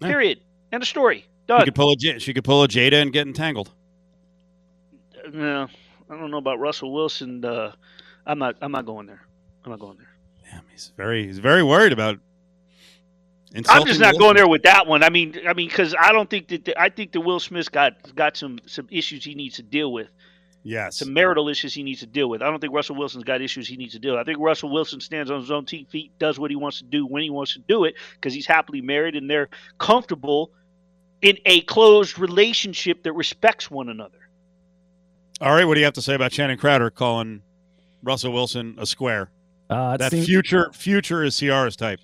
[0.00, 0.08] Yeah.
[0.08, 0.40] Period.
[0.72, 1.26] End of story.
[1.48, 3.70] She could pull a she could pull a Jada and get entangled.
[5.32, 5.68] No,
[6.08, 7.44] I don't know about Russell Wilson.
[7.44, 7.72] Uh,
[8.26, 8.56] I'm not.
[8.62, 9.22] I'm not going there.
[9.64, 10.08] I'm not going there.
[10.50, 12.18] Damn, he's very he's very worried about.
[13.68, 15.02] I'm just not going there with that one.
[15.02, 18.14] I mean, I mean, because I don't think that I think that Will Smith's got
[18.14, 20.08] got some some issues he needs to deal with,
[20.64, 22.40] Yes, some marital issues he needs to deal with.
[22.40, 24.12] I don't think Russell Wilson's got issues he needs to deal.
[24.12, 24.20] with.
[24.20, 26.84] I think Russell Wilson stands on his own two feet, does what he wants to
[26.84, 29.48] do when he wants to do it, because he's happily married and they're
[29.78, 30.52] comfortable
[31.20, 34.18] in a closed relationship that respects one another.
[35.40, 37.42] All right, what do you have to say about Channing Crowder calling
[38.04, 39.30] Russell Wilson a square?
[39.68, 41.98] Uh, That seem- future future is Ciara's type.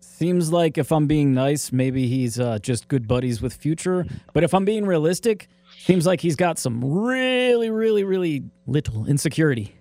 [0.00, 4.04] Seems like if I'm being nice, maybe he's uh, just good buddies with Future.
[4.34, 5.48] But if I'm being realistic,
[5.80, 9.74] seems like he's got some really, really, really little insecurity.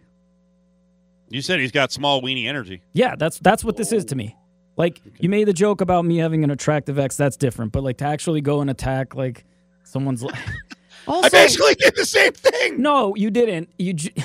[1.30, 2.82] You said he's got small weenie energy.
[2.94, 4.36] Yeah, that's that's what this is to me.
[4.78, 7.72] Like you made the joke about me having an attractive ex, that's different.
[7.72, 9.46] But like to actually go and attack like
[9.84, 10.24] someone's.
[10.24, 10.34] li-
[11.08, 12.82] also, I basically did the same thing.
[12.82, 13.70] no, you didn't.
[13.78, 13.94] You.
[13.94, 14.14] J-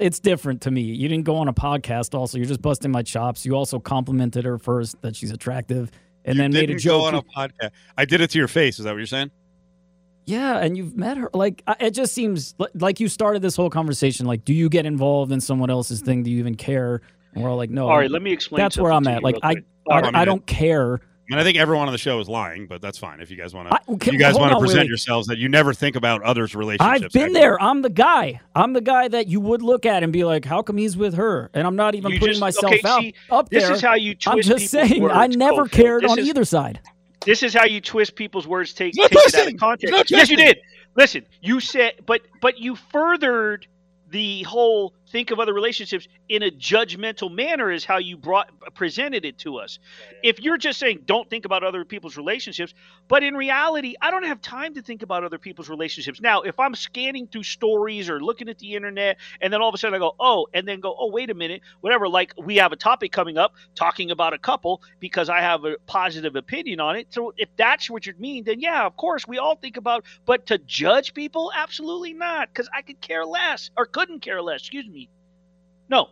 [0.00, 0.80] it's different to me.
[0.80, 2.14] You didn't go on a podcast.
[2.18, 3.46] Also, you're just busting my chops.
[3.46, 5.92] You also complimented her first that she's attractive,
[6.24, 7.02] and then made a joke.
[7.02, 7.70] go on a podcast.
[7.96, 8.78] I did it to your face.
[8.80, 9.30] Is that what you're saying?
[10.26, 11.30] Yeah, and you've met her.
[11.32, 14.26] Like, it just seems like you started this whole conversation.
[14.26, 16.24] Like, do you get involved in someone else's thing?
[16.24, 17.00] Do you even care?
[17.32, 17.88] And we're all like, no.
[17.88, 18.58] All right, let me explain.
[18.58, 19.22] That's where I'm at.
[19.22, 20.14] Like, real I, quick.
[20.14, 20.94] I, I don't care.
[20.94, 23.36] I mean, I think everyone on the show is lying, but that's fine if you
[23.36, 24.12] guys want to.
[24.12, 24.88] You guys want to present wait.
[24.88, 27.04] yourselves that you never think about others' relationships.
[27.04, 27.40] I've been Actually.
[27.40, 27.60] there.
[27.62, 28.40] I'm the guy.
[28.54, 31.14] I'm the guy that you would look at and be like, how come he's with
[31.14, 31.50] her?
[31.52, 33.94] And I'm not even You putting just- myself okay, out see, up This is how
[33.94, 35.70] you twist I'm just saying, words, I never Cofield.
[35.72, 36.80] cared on is- either side.
[37.26, 38.72] This is how you twist people's words.
[38.72, 40.10] Take, take it out of context.
[40.10, 40.60] Yes, you did.
[40.94, 43.66] Listen, you said, but but you furthered
[44.10, 49.24] the whole think of other relationships in a judgmental manner is how you brought presented
[49.24, 49.78] it to us.
[50.22, 52.74] If you're just saying don't think about other people's relationships,
[53.08, 56.20] but in reality, I don't have time to think about other people's relationships.
[56.20, 59.74] Now, if I'm scanning through stories or looking at the internet and then all of
[59.74, 62.56] a sudden I go, "Oh," and then go, "Oh, wait a minute." Whatever, like we
[62.56, 66.80] have a topic coming up talking about a couple because I have a positive opinion
[66.80, 67.08] on it.
[67.10, 70.46] So if that's what you mean, then yeah, of course, we all think about but
[70.46, 74.86] to judge people, absolutely not cuz I could care less or couldn't care less, excuse
[74.86, 74.95] me.
[75.88, 76.10] No.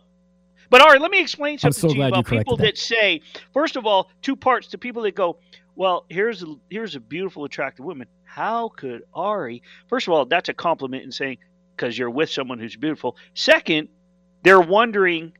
[0.69, 2.75] But all right, let me explain something so to you glad you about people corrected
[2.75, 3.21] that say,
[3.53, 5.37] first of all, two parts to people that go,
[5.75, 8.07] well, here's a, here's a beautiful, attractive woman.
[8.23, 9.61] How could Ari?
[9.87, 11.37] First of all, that's a compliment in saying
[11.75, 13.17] because you're with someone who's beautiful.
[13.33, 13.89] Second,
[14.43, 15.33] they're wondering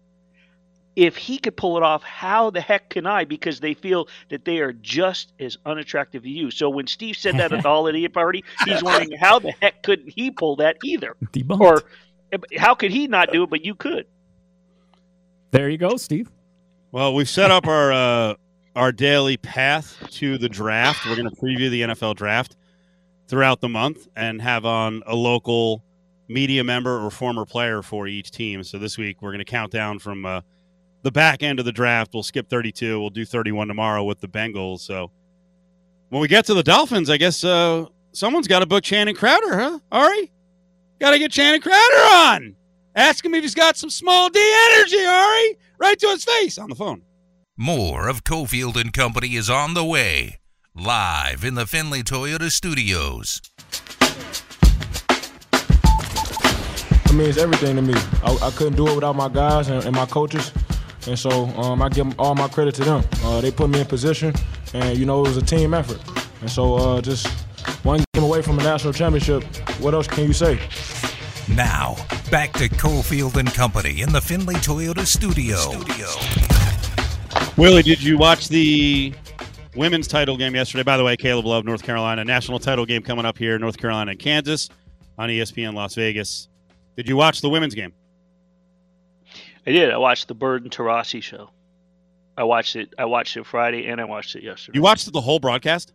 [0.95, 2.04] if he could pull it off.
[2.04, 3.26] How the heck can I?
[3.26, 6.52] Because they feel that they are just as unattractive to you.
[6.52, 10.10] So when Steve said that at the holiday party, he's wondering how the heck couldn't
[10.10, 11.60] he pull that either, Debunked.
[11.60, 11.84] or
[12.32, 14.06] eh, how could he not do it, but you could.
[15.56, 16.30] There you go, Steve.
[16.91, 18.36] Well, we've set up our uh,
[18.76, 21.06] our daily path to the draft.
[21.06, 22.58] We're going to preview the NFL draft
[23.30, 25.82] throughout the month and have on a local
[26.28, 28.63] media member or former player for each team.
[28.63, 30.41] So this week we're going to count down from uh,
[31.04, 32.13] the back end of the draft.
[32.13, 33.00] We'll skip 32.
[33.00, 34.82] We'll do 31 tomorrow with the Bengals.
[34.82, 35.10] So
[36.10, 39.58] when we get to the Dolphins, I guess uh, someone's got to book Channing Crowder,
[39.58, 39.80] huh?
[39.89, 40.34] Ari,
[41.00, 42.56] got to get Channing Crowder on.
[42.95, 44.39] Ask him if he's got some small D
[44.71, 45.58] energy, Ari.
[45.77, 47.01] Right to his face on the phone.
[47.58, 50.38] More of Cofield and Company is on the way.
[50.73, 53.41] Live in the Findlay Toyota studios.
[57.05, 57.93] I mean, it's everything to me.
[58.23, 60.53] I, I couldn't do it without my guys and, and my coaches.
[61.05, 63.03] And so um, I give all my credit to them.
[63.23, 64.34] Uh, they put me in position,
[64.73, 66.01] and, you know, it was a team effort.
[66.39, 67.27] And so uh, just
[67.84, 69.43] one game away from a national championship,
[69.79, 70.60] what else can you say?
[71.49, 71.95] Now,
[72.31, 75.58] back to Cofield and Company in the Findlay Toyota studio.
[77.55, 79.13] Willie, did you watch the
[79.75, 80.81] women's title game yesterday?
[80.81, 84.12] By the way, Caleb Love, North Carolina, national title game coming up here, North Carolina
[84.12, 84.69] and Kansas
[85.19, 86.49] on ESPN Las Vegas.
[86.97, 87.93] Did you watch the women's game?
[89.67, 89.91] I did.
[89.91, 91.51] I watched the Bird and Taurasi show.
[92.38, 92.93] I watched it.
[92.97, 94.77] I watched it Friday and I watched it yesterday.
[94.77, 95.93] You watched the whole broadcast?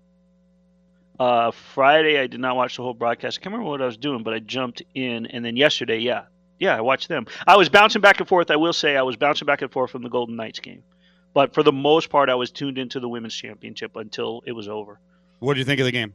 [1.21, 3.37] Uh, Friday, I did not watch the whole broadcast.
[3.39, 6.23] I can't remember what I was doing, but I jumped in, and then yesterday, yeah,
[6.59, 7.27] yeah, I watched them.
[7.47, 8.51] I was bouncing back and forth.
[8.51, 10.83] I will say, I was bouncing back and forth from the Golden Knights game,
[11.35, 14.67] but for the most part, I was tuned into the women's championship until it was
[14.67, 14.99] over.
[15.41, 16.15] What did you think of the game?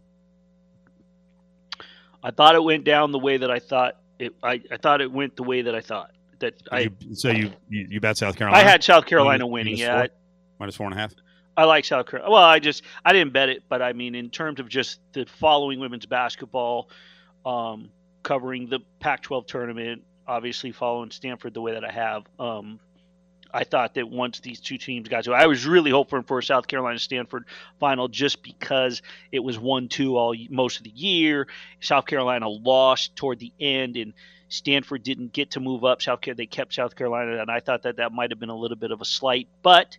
[2.23, 4.33] I thought it went down the way that I thought it.
[4.41, 6.89] I, I thought it went the way that I thought that I.
[6.99, 8.63] You, so you, you you bet South Carolina?
[8.65, 9.73] I had South Carolina Minus- winning.
[9.73, 10.07] minus Yeah, four?
[10.59, 11.13] Minus four and a half.
[11.57, 12.31] I like South Carolina.
[12.31, 15.25] Well, I just I didn't bet it, but I mean, in terms of just the
[15.25, 16.89] following women's basketball,
[17.45, 17.89] um,
[18.23, 22.79] covering the Pac-12 tournament, obviously following Stanford the way that I have, um,
[23.53, 26.43] I thought that once these two teams got to, I was really hoping for a
[26.43, 27.45] South Carolina Stanford
[27.79, 31.47] final just because it was one-two all most of the year.
[31.79, 34.13] South Carolina lost toward the end, and
[34.49, 36.01] Stanford didn't get to move up.
[36.01, 38.57] South Carolina they kept South Carolina, and I thought that that might have been a
[38.57, 39.97] little bit of a slight, but.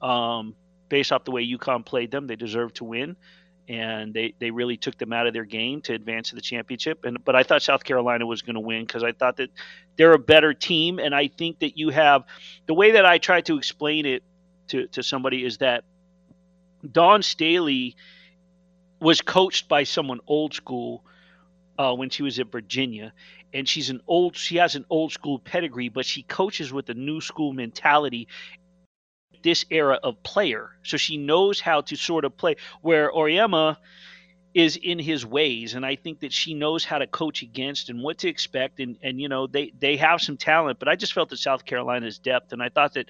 [0.00, 0.54] Um,
[0.88, 3.16] based off the way UConn played them, they deserved to win,
[3.68, 7.04] and they, they really took them out of their game to advance to the championship.
[7.04, 9.50] And but I thought South Carolina was going to win because I thought that
[9.96, 12.24] they're a better team, and I think that you have
[12.66, 14.22] the way that I try to explain it
[14.68, 15.84] to to somebody is that
[16.90, 17.96] Dawn Staley
[19.00, 21.04] was coached by someone old school
[21.78, 23.12] uh, when she was at Virginia.
[23.54, 24.36] And she's an old.
[24.36, 28.28] She has an old school pedigree, but she coaches with a new school mentality
[29.42, 30.70] this era of player.
[30.82, 33.76] So she knows how to sort of play where Auriemma
[34.54, 38.02] is in his ways and I think that she knows how to coach against and
[38.02, 41.12] what to expect and and you know they they have some talent but I just
[41.12, 43.06] felt that South Carolina's depth and I thought that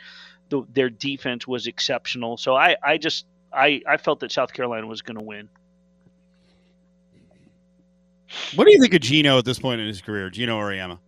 [0.48, 2.36] the, their defense was exceptional.
[2.36, 5.48] So I I just I I felt that South Carolina was going to win.
[8.54, 10.98] What do you think of Gino at this point in his career, Gino Auriemma?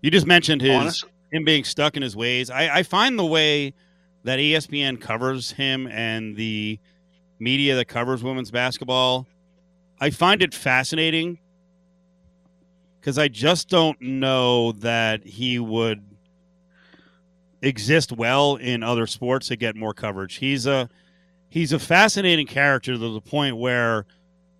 [0.00, 2.50] You just mentioned his Honest- him being stuck in his ways.
[2.50, 3.74] I, I find the way
[4.24, 6.78] that ESPN covers him and the
[7.38, 9.26] media that covers women's basketball,
[10.00, 11.38] I find it fascinating
[13.00, 16.04] because I just don't know that he would
[17.62, 20.36] exist well in other sports to get more coverage.
[20.36, 20.88] He's a
[21.48, 24.06] he's a fascinating character to the point where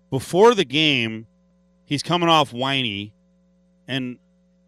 [0.09, 1.27] before the game
[1.85, 3.13] he's coming off whiny
[3.87, 4.17] and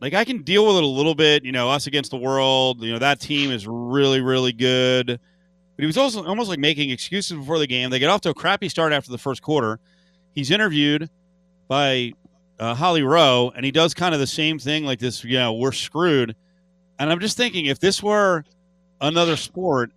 [0.03, 2.83] like I can deal with it a little bit, you know, us against the world,
[2.83, 5.07] you know, that team is really really good.
[5.07, 7.89] But he was also almost like making excuses before the game.
[7.89, 9.79] They get off to a crappy start after the first quarter.
[10.35, 11.09] He's interviewed
[11.67, 12.13] by
[12.59, 15.23] uh, Holly Rowe, and he does kind of the same thing, like this.
[15.23, 16.35] You know, we're screwed.
[16.99, 18.43] And I'm just thinking, if this were
[19.01, 19.91] another sport,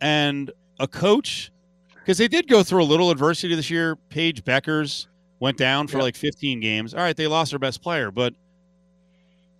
[0.00, 1.50] and a coach,
[1.94, 3.96] because they did go through a little adversity this year.
[4.08, 5.06] Paige Bueckers
[5.40, 6.04] went down for Yeah.
[6.04, 6.94] like 15 games.
[6.94, 8.34] All right, they lost their best player, but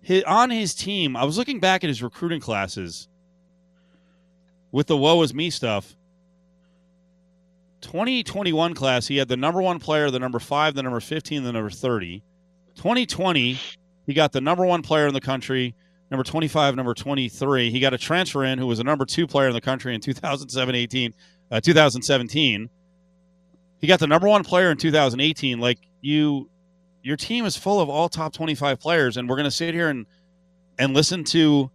[0.01, 3.07] his, on his team, I was looking back at his recruiting classes
[4.71, 5.95] with the woe is me stuff.
[7.81, 11.51] 2021 class, he had the number one player, the number five, the number 15, the
[11.51, 12.21] number 30.
[12.75, 13.57] 2020,
[14.05, 15.75] he got the number one player in the country,
[16.11, 17.69] number 25, number 23.
[17.71, 20.01] He got a transfer in who was a number two player in the country in
[20.01, 21.13] 2007 18,
[21.51, 22.69] uh, 2017.
[23.79, 25.59] He got the number one player in 2018.
[25.59, 26.49] Like you,
[27.01, 29.89] your team is full of all top 25 players, and we're going to sit here
[29.89, 30.05] and
[30.77, 31.69] and listen to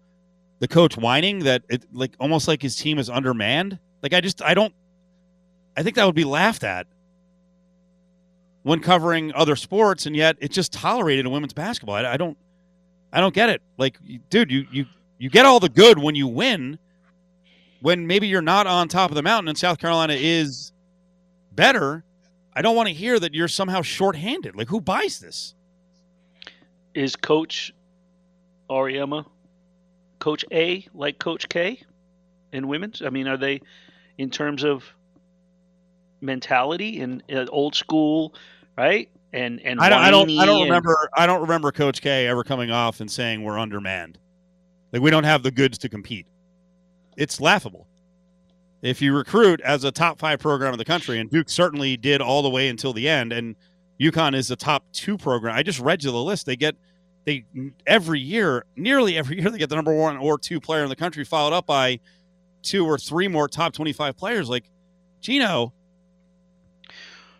[0.60, 3.78] the coach whining that it like almost like his team is undermanned.
[4.02, 4.74] Like I just I don't
[5.76, 6.86] I think that would be laughed at
[8.62, 11.96] when covering other sports, and yet it's just tolerated in women's basketball.
[11.96, 12.36] I, I don't
[13.12, 13.62] I don't get it.
[13.78, 13.98] Like,
[14.30, 14.86] dude, you you
[15.18, 16.78] you get all the good when you win.
[17.80, 20.72] When maybe you're not on top of the mountain and South Carolina is
[21.52, 22.02] better,
[22.56, 24.54] I don't want to hear that you're somehow shorthanded.
[24.56, 25.54] Like, who buys this?
[26.94, 27.72] Is Coach
[28.70, 29.26] Auriemma
[30.20, 31.80] Coach A like Coach K
[32.52, 33.02] in women's?
[33.02, 33.60] I mean, are they
[34.18, 34.84] in terms of
[36.20, 38.34] mentality and uh, old school,
[38.78, 39.08] right?
[39.32, 41.10] And and I don't, I don't, I don't and- remember.
[41.16, 44.18] I don't remember Coach K ever coming off and saying we're undermanned.
[44.92, 46.26] Like we don't have the goods to compete.
[47.16, 47.88] It's laughable.
[48.84, 52.20] If you recruit as a top five program in the country, and Duke certainly did
[52.20, 53.56] all the way until the end, and
[53.98, 55.56] UConn is a top two program.
[55.56, 56.44] I just read you the list.
[56.44, 56.76] They get
[57.24, 57.46] they
[57.86, 60.96] every year, nearly every year, they get the number one or two player in the
[60.96, 61.98] country, followed up by
[62.62, 64.50] two or three more top twenty-five players.
[64.50, 64.70] Like
[65.22, 65.72] Gino,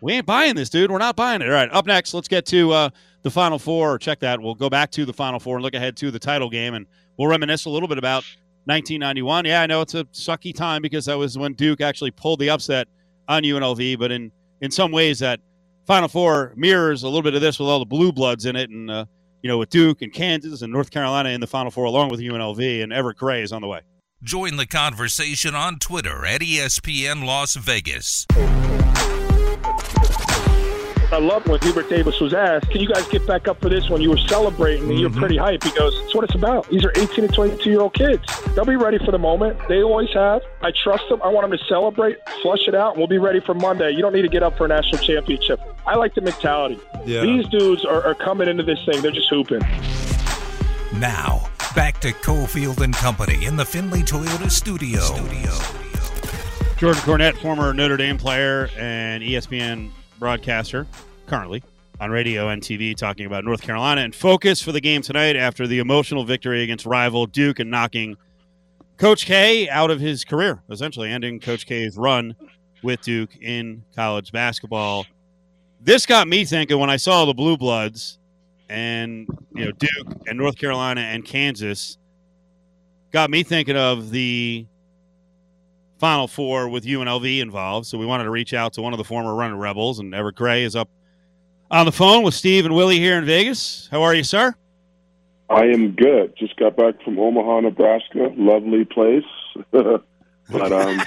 [0.01, 0.89] we ain't buying this, dude.
[0.89, 1.47] We're not buying it.
[1.47, 2.89] All right, up next, let's get to uh,
[3.21, 3.99] the Final Four.
[3.99, 4.41] Check that.
[4.41, 6.87] We'll go back to the Final Four and look ahead to the title game, and
[7.17, 8.23] we'll reminisce a little bit about
[8.65, 9.45] 1991.
[9.45, 12.49] Yeah, I know it's a sucky time because that was when Duke actually pulled the
[12.49, 12.87] upset
[13.27, 15.39] on UNLV, but in in some ways that
[15.85, 18.69] Final Four mirrors a little bit of this with all the blue bloods in it,
[18.69, 19.05] and uh,
[19.41, 22.19] you know with Duke and Kansas and North Carolina in the Final Four along with
[22.19, 23.81] UNLV, and Evric Gray is on the way.
[24.23, 28.25] Join the conversation on Twitter at ESPN Las Vegas.
[31.11, 33.89] I love when Hubert Davis was asked, "Can you guys get back up for this?"
[33.89, 35.19] When you were celebrating and you're mm-hmm.
[35.19, 36.67] pretty hype, he goes, "That's what it's about.
[36.69, 38.23] These are 18 to 22 year old kids.
[38.55, 39.59] They'll be ready for the moment.
[39.67, 40.41] They always have.
[40.61, 41.21] I trust them.
[41.21, 43.91] I want them to celebrate, flush it out, and we'll be ready for Monday.
[43.91, 45.59] You don't need to get up for a national championship.
[45.85, 46.79] I like the mentality.
[47.05, 47.21] Yeah.
[47.21, 49.01] These dudes are, are coming into this thing.
[49.01, 49.61] They're just hooping.
[50.99, 55.01] Now, back to Cofield and Company in the Findlay Toyota studio.
[56.77, 60.87] Jordan Cornette, former Notre Dame player and ESPN broadcaster,
[61.27, 61.63] currently
[61.99, 65.67] on radio and TV, talking about North Carolina and focus for the game tonight after
[65.67, 68.17] the emotional victory against rival Duke and knocking
[68.97, 72.35] Coach K out of his career, essentially ending Coach K's run
[72.81, 75.05] with Duke in college basketball.
[75.81, 78.19] This got me thinking when I saw the Blue Bloods
[78.69, 81.97] and you know Duke and North Carolina and Kansas
[83.11, 84.65] got me thinking of the
[86.05, 87.87] Final Four with UNLV involved.
[87.87, 90.35] So we wanted to reach out to one of the former running rebels, and Evric
[90.35, 90.87] Gray is up
[91.71, 93.89] on the phone with Steve and Willie here in Vegas.
[93.89, 94.53] How are you, sir?
[95.49, 96.35] I am good.
[96.37, 98.31] Just got back from Omaha, Nebraska.
[98.37, 99.23] Lovely place.
[99.71, 100.03] but
[100.53, 101.01] um,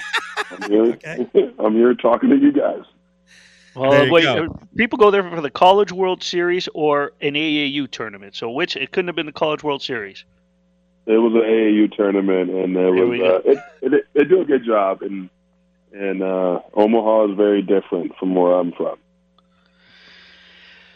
[0.51, 0.99] I'm here.
[1.59, 2.83] I'm here talking to you guys.
[3.77, 4.47] Well, There you wait, go.
[4.47, 8.35] uh, people go there for the College World Series or an AAU tournament.
[8.35, 10.25] So which it couldn't have been the College World Series.
[11.09, 15.01] It was an AAU tournament, and was uh, it, it, they do a good job.
[15.01, 15.31] And
[15.91, 18.99] and uh, Omaha is very different from where I'm from.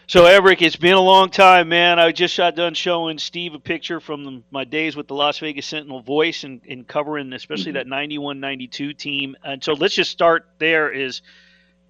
[0.06, 1.97] So Evric, it's been a long time, man.
[1.97, 5.39] I just got done showing Steve a picture from the, my days with the Las
[5.39, 9.36] Vegas Sentinel Voice and, and covering especially that 91-92 team.
[9.43, 10.91] And so let's just start there.
[10.91, 11.23] Is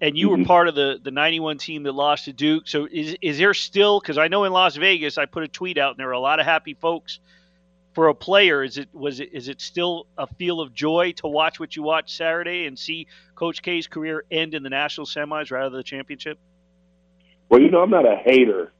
[0.00, 0.46] and you were Mhm.
[0.46, 2.68] part of the the 91 team that lost to Duke.
[2.68, 4.00] So is is there still?
[4.00, 6.20] Because I know in Las Vegas, I put a tweet out and there were a
[6.20, 7.18] lot of happy folks.
[7.94, 11.28] For a player, is it was it is it still a feel of joy to
[11.28, 15.50] watch what you watched Saturday and see Coach K's career end in the national semis
[15.50, 16.38] rather than the championship?
[17.48, 18.72] Well, you know, I'm not a hater.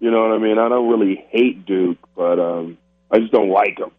[0.00, 0.58] You know what I mean?
[0.58, 2.78] I don't really hate Duke, but um,
[3.10, 3.90] I just don't like them.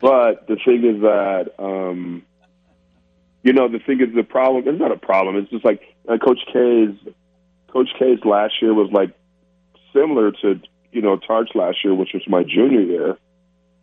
[0.00, 2.22] But the thing is that, um,
[3.42, 4.66] you know, the thing is the problem.
[4.66, 5.36] It's not a problem.
[5.36, 6.90] It's just like uh, Coach K's.
[7.68, 9.14] Coach K's last year was like
[9.92, 13.16] similar to you know Tark last year, which was my junior year.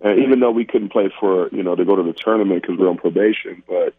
[0.02, 2.78] And even though we couldn't play for you know to go to the tournament because
[2.78, 3.94] we we're on probation, but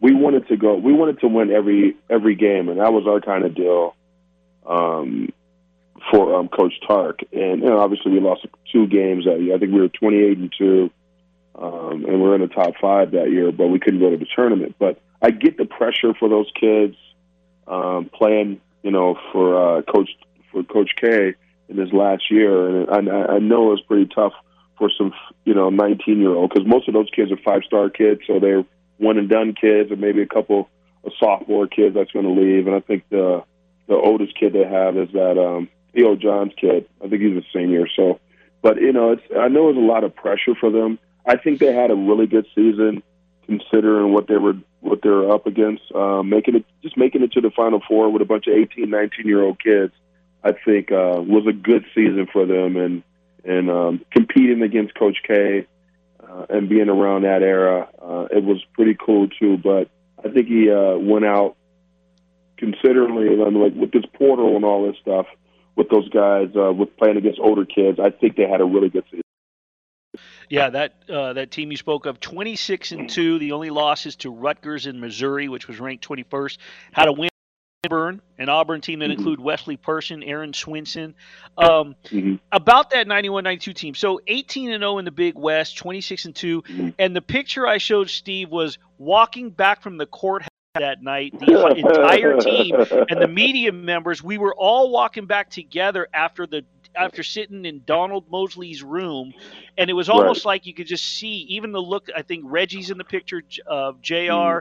[0.00, 0.74] we wanted to go.
[0.74, 3.94] We wanted to win every every game, and that was our kind of deal
[4.66, 5.32] um,
[6.10, 7.20] for um, Coach Tark.
[7.32, 9.54] And you know, obviously, we lost two games that year.
[9.54, 10.90] I think we were 28 and two,
[11.54, 14.16] um, and we are in the top five that year, but we couldn't go to
[14.16, 14.76] the tournament.
[14.78, 16.96] But I get the pressure for those kids
[17.66, 20.10] um, playing, you know, for uh, Coach
[20.52, 21.34] for Coach K
[21.68, 24.34] in his last year, and I, I know it was pretty tough
[24.78, 25.12] for some,
[25.44, 28.38] you know, 19 year old because most of those kids are five star kids, so
[28.38, 28.64] they're
[28.98, 30.68] one and done kids, and maybe a couple
[31.04, 32.66] of sophomore kids that's going to leave.
[32.66, 33.42] And I think the
[33.88, 36.88] the oldest kid they have is that um, Theo John's kid.
[37.02, 37.86] I think he's a senior.
[37.94, 38.20] So,
[38.62, 40.98] but you know, it's I know it's a lot of pressure for them.
[41.24, 43.02] I think they had a really good season
[43.46, 45.82] considering what they were what they were up against.
[45.94, 48.90] Um, making it just making it to the Final Four with a bunch of 18,
[48.90, 49.92] 19 year old kids,
[50.44, 52.76] I think uh, was a good season for them.
[52.76, 53.02] And
[53.46, 55.66] and um, competing against Coach K
[56.20, 59.56] uh, and being around that era, uh, it was pretty cool too.
[59.56, 59.90] But
[60.24, 61.56] I think he uh, went out
[62.56, 65.26] considerably, I mean, like with this portal and all this stuff,
[65.76, 67.98] with those guys, uh, with playing against older kids.
[68.00, 69.22] I think they had a really good season.
[70.48, 73.38] Yeah, that uh, that team you spoke of, 26 and two.
[73.38, 76.58] The only losses to Rutgers in Missouri, which was ranked 21st.
[76.92, 77.28] Had a win
[77.84, 79.18] Auburn, an Auburn team that Mhm.
[79.18, 81.14] include Wesley Person, Aaron Swinson.
[81.58, 82.40] Um, Mhm.
[82.52, 83.94] about that 91-92 team.
[83.94, 86.62] So 18 and 0 in the Big West, 26 and 2.
[86.62, 86.94] Mhm.
[86.98, 91.38] And the picture I showed Steve was walking back from the courthouse that night.
[91.38, 92.74] The entire team
[93.08, 97.82] and the media members, we were all walking back together after the after sitting in
[97.84, 99.34] Donald Mosley's room,
[99.76, 102.08] and it was almost like you could just see even the look.
[102.16, 104.60] I think Reggie's in the picture of Jr.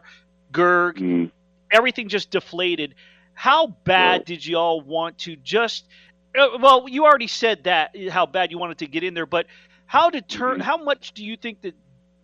[0.51, 1.31] Gerg, Mhm.
[1.75, 2.95] Everything just deflated.
[3.33, 4.25] How bad Right.
[4.25, 5.85] did you all want to just?
[6.37, 9.45] Uh, well, you already said that how bad you wanted to get in there, but
[9.85, 10.59] how to turn?
[10.59, 10.63] Mhm.
[10.63, 11.75] How much do you think that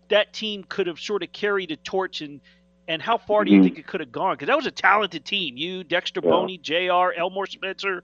[0.10, 2.40] that team could have sort of carried a torch and?
[2.88, 3.64] And how far do you Mhm.
[3.64, 4.34] think it could have gone?
[4.34, 5.56] Because that was a talented team.
[5.56, 6.30] You, Dexter Yeah.
[6.32, 8.04] Boney, Jr., Elmore Spencer.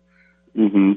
[0.56, 0.94] Mm-hmm.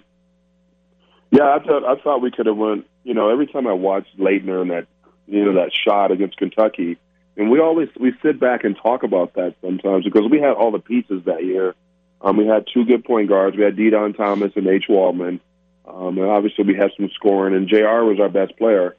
[1.32, 2.84] Yeah, I thought I thought we could have won.
[3.04, 4.86] You know, every time I watched Laettner and that
[5.26, 6.98] you know that shot against Kentucky,
[7.36, 10.70] and we always we sit back and talk about that sometimes because we had all
[10.70, 11.74] the pieces that year.
[12.22, 13.56] Um, we had two good point guards.
[13.56, 14.84] We had Dedan Thomas and H.
[14.88, 15.40] Waldman,
[15.86, 17.54] um, and obviously we had some scoring.
[17.54, 18.04] And Jr.
[18.04, 18.96] was our best player.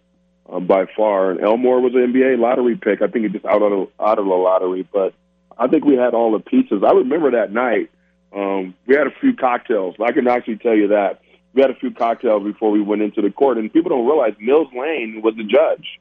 [0.50, 1.32] um, by far.
[1.32, 3.02] And Elmore was an NBA lottery pick.
[3.02, 5.14] I think he just out of out of the lottery, but
[5.58, 6.84] I think we had all the pieces.
[6.86, 7.90] I remember that night.
[8.34, 9.96] Um, we had a few cocktails.
[10.04, 11.22] I can actually tell you that
[11.54, 14.34] we had a few cocktails before we went into the court, and people don't realize
[14.40, 16.00] Mills Lane was the judge.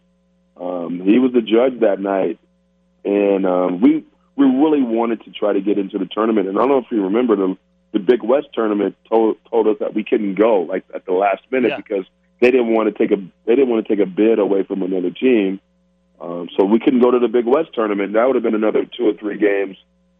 [0.60, 2.38] Um, he was the judge that night,
[3.04, 4.04] and um, we
[4.36, 6.48] we really wanted to try to get into the tournament.
[6.48, 7.56] And I don't know if you remember the
[7.92, 11.42] the Big West tournament told told us that we couldn't go like at the last
[11.50, 11.76] minute Yeah.
[11.78, 12.04] because
[12.40, 14.82] they didn't want to take a they didn't want to take a bid away from
[14.82, 15.60] another team.
[16.20, 18.12] Um, so we couldn't go to the Big West tournament.
[18.12, 19.78] That would have been another two or three games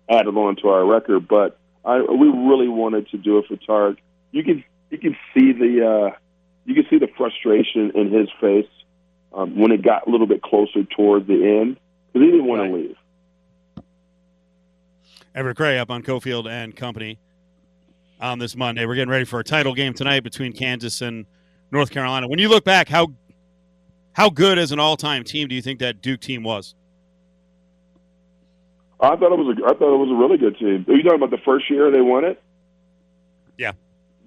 [0.09, 1.29] added on to our record.
[1.29, 3.99] But I, we really wanted to do it for Tark.
[4.33, 6.17] You can you can see the uh,
[6.65, 8.69] you can see the frustration in his face
[9.33, 11.79] um, when it got a little bit closer toward the end
[12.13, 12.97] because he didn't want to leave.
[15.35, 17.19] Evric Gray up on Cofield and Company
[18.21, 18.85] on this Monday.
[18.85, 21.27] We're getting ready for a title game tonight between Kansas and
[21.71, 22.29] North Carolina.
[22.29, 23.09] When you look back, how
[24.13, 26.75] how good as an all-time team do you think that Duke team was?
[29.01, 30.85] I thought it was a I thought it was a really good team.
[30.89, 32.43] Are you talking about the first year they won it?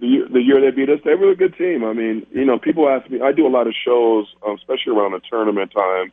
[0.04, 1.86] The year, the year they beat us, they were a good team.
[1.86, 3.22] I mean, you know, people ask me.
[3.22, 6.12] I do a lot of shows, um, especially around the tournament time.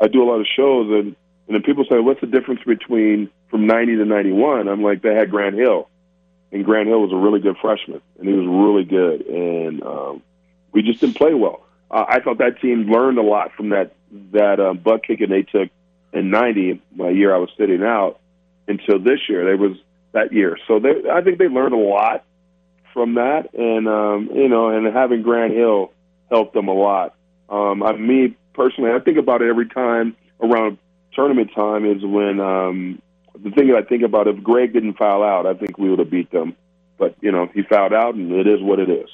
[0.00, 1.16] I do a lot of shows, and
[1.48, 5.16] and then people say, "What's the difference between from '90 to '91?" I'm like, they
[5.16, 5.88] had Grant Hill,
[6.52, 10.22] and Grant Hill was a really good freshman, and he was really good, and um,
[10.70, 11.66] we just didn't play well.
[11.90, 13.96] Uh, I thought that team learned a lot from that
[14.30, 15.70] that um, butt kicking they took
[16.12, 18.20] in '90, my year I was sitting out,
[18.68, 19.44] until this year.
[19.44, 19.76] They was
[20.12, 22.24] that year, so they, I think they learned a lot
[22.94, 25.92] from that, and um, you know, and having Grant Hill
[26.30, 27.14] helped them a lot.
[27.50, 30.78] Um, I, me personally, I think about it every time around
[31.12, 33.02] tournament time is when um,
[33.34, 35.98] the thing that I think about if Greg didn't foul out, I think we would
[35.98, 36.56] have beat them.
[36.96, 39.10] But you know, he fouled out, and it is what it is.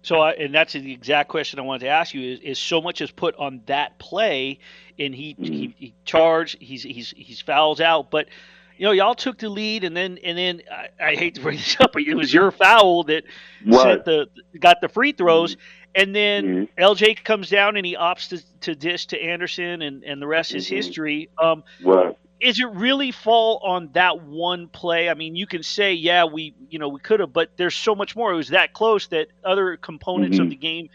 [0.00, 2.80] So, I, and that's the exact question I wanted to ask you: is, is so
[2.80, 4.58] much is put on that play,
[4.98, 8.28] and he he, he charged, he's he's he's fouls out, but
[8.78, 11.56] you know, y'all took the lead, and then and then I, I hate to bring
[11.58, 13.24] this up, but it was your foul that
[13.66, 13.82] Right.
[13.82, 14.26] sent the
[14.60, 15.56] got the free throws,
[15.94, 16.44] and then
[16.78, 16.82] Mm-hmm.
[16.82, 20.54] LJ comes down and he opts to, to dish to Anderson, and and the rest
[20.54, 20.70] is Mhm.
[20.70, 21.28] history.
[21.42, 22.16] Um, Right.
[22.40, 25.08] is it really fall on that one play?
[25.10, 27.96] I mean, you can say, yeah, we, you know, we could have, but there's so
[27.96, 28.32] much more.
[28.32, 30.50] It was that close that other components of Mhm.
[30.50, 30.88] the game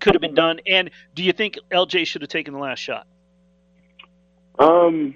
[0.00, 0.60] could have been done.
[0.66, 3.06] And do you think LJ should have taken the last shot?
[4.58, 5.14] Um,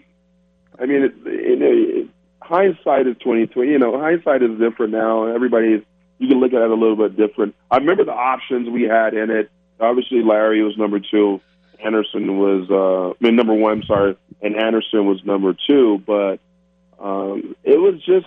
[0.82, 2.08] I mean, it, know, it,
[2.40, 3.70] hindsight is twenty twenty.
[3.70, 5.26] You know, hindsight is different now.
[5.26, 5.86] Everybody,
[6.18, 7.54] you can look at it a little bit different.
[7.70, 9.50] I remember the options we had in it.
[9.78, 11.40] Obviously, Larry was number two.
[11.84, 13.84] Anderson was, uh, I mean, number one.
[13.86, 16.02] Sorry, and Anderson was number two.
[16.04, 16.40] But
[16.98, 18.26] um, it was just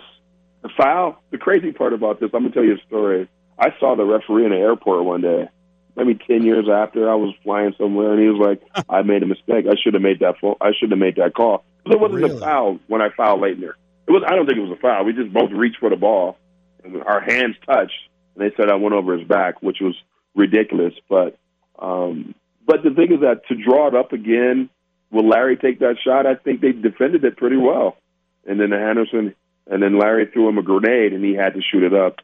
[0.63, 1.21] a foul.
[1.31, 3.27] The crazy part about this, I'm gonna tell you a story.
[3.59, 5.49] I saw the referee in the airport one day.
[5.97, 9.25] Maybe ten years after I was flying somewhere, and he was like, "I made a
[9.25, 9.65] mistake.
[9.69, 10.39] I should have made that.
[10.39, 13.73] Fo- I should have made that call." It wasn't a foul when I fouled Laettner.
[14.07, 14.23] It was.
[14.25, 15.05] I don't think it was a foul.
[15.05, 16.37] We just both reached for the ball,
[16.83, 18.09] and our hands touched.
[18.35, 19.95] And they said I went over his back, which was
[20.35, 20.93] ridiculous.
[21.09, 21.37] But,
[21.79, 24.69] um, but the thing is that to draw it up again,
[25.11, 26.25] will Larry take that shot?
[26.25, 27.97] I think they defended it pretty well.
[28.45, 29.33] And then Anderson,
[29.67, 32.19] and then Larry threw him a grenade, and he had to shoot it up.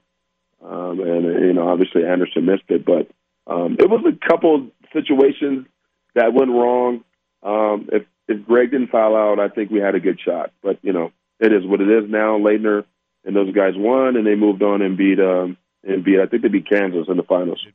[0.63, 3.09] Um, and you know, obviously Anderson missed it, but
[3.47, 5.65] um, it was a couple situations
[6.13, 7.03] that went wrong.
[7.41, 10.51] Um, if if Greg didn't foul out, I think we had a good shot.
[10.63, 12.37] But you know, it is what it is now.
[12.37, 12.85] Laettner
[13.25, 16.19] and those guys won, and they moved on and beat um and beat.
[16.19, 17.65] I think they beat Kansas in the finals.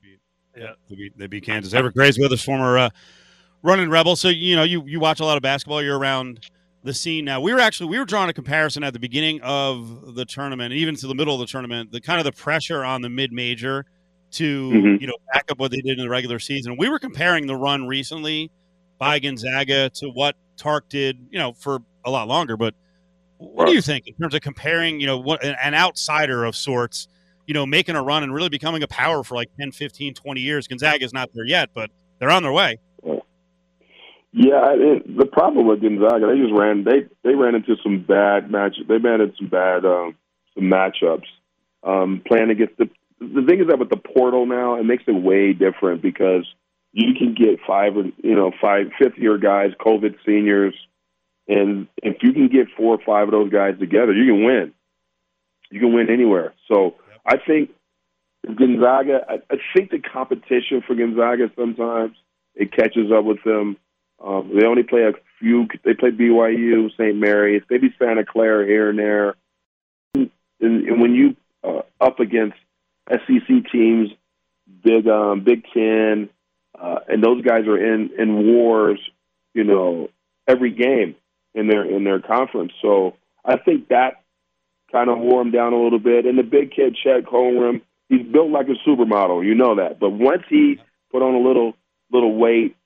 [0.57, 1.73] Yeah, they beat, they beat Kansas.
[1.75, 2.91] Evric Gray's with us, former uh,
[3.63, 4.17] running rebel.
[4.17, 5.83] So you know you you watch a lot of basketball.
[5.83, 6.49] You're around
[6.83, 7.41] the scene now.
[7.41, 10.95] We were actually we were drawing a comparison at the beginning of the tournament, even
[10.97, 11.93] to the middle of the tournament.
[11.93, 13.85] The kind of the pressure on the mid major
[14.33, 15.01] to Mhm.
[15.01, 16.77] you know back up what they did in the regular season.
[16.79, 18.51] We were comparing the run recently
[18.99, 22.57] by Gonzaga to what Tark did, you know, for a lot longer.
[22.57, 22.75] But
[23.39, 26.57] what do you think in terms of comparing, you know, what an an outsider of
[26.57, 27.09] sorts,
[27.47, 30.41] you know, making a run and really becoming a power for like 10, 15, 20
[30.41, 30.67] years?
[30.67, 32.79] Gonzaga's not there yet, but they're on their way.
[34.39, 38.51] Yeah, it, the problem with Gonzaga, they just ran they they ran into some bad
[38.51, 38.77] match.
[38.87, 40.15] They ran into some bad um,
[40.55, 41.25] some matchups.
[41.83, 45.13] Um, playing against the the thing is that with the portal now, it makes it
[45.13, 46.47] way different because
[46.97, 50.75] you can get five or you know five fifth year guys, COVID seniors,
[51.47, 54.73] and if you can get four or five of those guys together, you can win.
[55.71, 56.55] You can win anywhere.
[56.69, 56.95] So
[57.27, 57.71] I think
[58.47, 59.27] Gonzaga.
[59.29, 62.17] I, I think the competition for Gonzaga sometimes
[62.55, 63.77] it catches up with them.
[64.25, 65.69] Um, they only play a few.
[65.85, 67.15] They play BYU, St.
[67.15, 69.35] Mary's, maybe Santa Clara here and there.
[70.15, 70.31] And,
[70.61, 72.57] and when you uh, up against
[73.11, 74.09] SEC teams,
[74.83, 76.31] Big um, Big Ten,
[76.81, 79.01] uh, and those guys are in in wars,
[79.55, 80.09] you know,
[80.47, 81.17] every game
[81.55, 82.73] in their in their conference.
[82.83, 84.23] So I think that
[84.93, 86.27] kind of wore him down a little bit.
[86.27, 89.99] And the big kid, Chad Coleman, he's built like a supermodel, you know that.
[89.99, 90.79] But once he
[91.11, 91.75] put on a little
[92.13, 92.77] little weight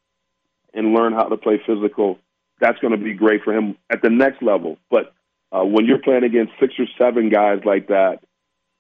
[0.73, 2.19] and learn how to play physical,
[2.61, 4.79] that's going to be great for him at the next level.
[4.91, 5.13] But
[5.53, 8.21] uh, when you're playing against six or seven guys like that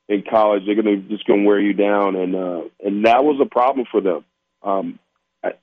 [0.08, 3.24] in college, they're going to just going to wear you down, and uh, and that
[3.24, 4.24] was a problem for them.
[4.62, 4.98] Um,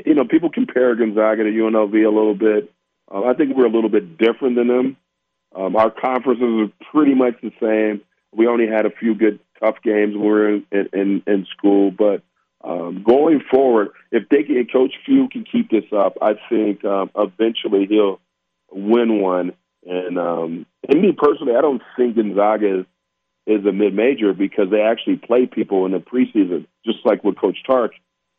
[0.06, 2.72] you know, people compare Gonzaga to UNLV a little bit.
[3.12, 4.98] Uh, I think we're a little bit different than them.
[5.56, 8.02] Um, our conferences are pretty much the same.
[8.36, 11.92] We only had a few good tough games when we were in, in, in school,
[11.92, 12.22] but
[12.64, 17.12] um, going forward, if they can, Coach Few can keep this up, I think um,
[17.16, 18.20] eventually he'll
[18.72, 19.54] win one.
[19.86, 22.86] And um, and me personally, I don't think Gonzaga is,
[23.46, 27.40] is a mid major because they actually play people in the preseason, just like with
[27.40, 27.94] Coach Tark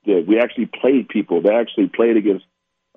[0.09, 0.27] did.
[0.27, 1.43] We actually played people.
[1.43, 2.45] They actually played against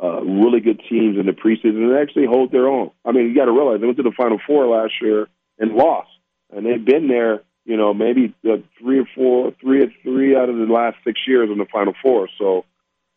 [0.01, 2.91] uh, really good teams in the preseason and actually hold their own.
[3.05, 5.27] I mean, you got to realize they went to the Final Four last year
[5.59, 6.09] and lost,
[6.55, 7.43] and they've been there.
[7.63, 11.19] You know, maybe uh, three or four, three or three out of the last six
[11.27, 12.27] years in the Final Four.
[12.39, 12.65] So,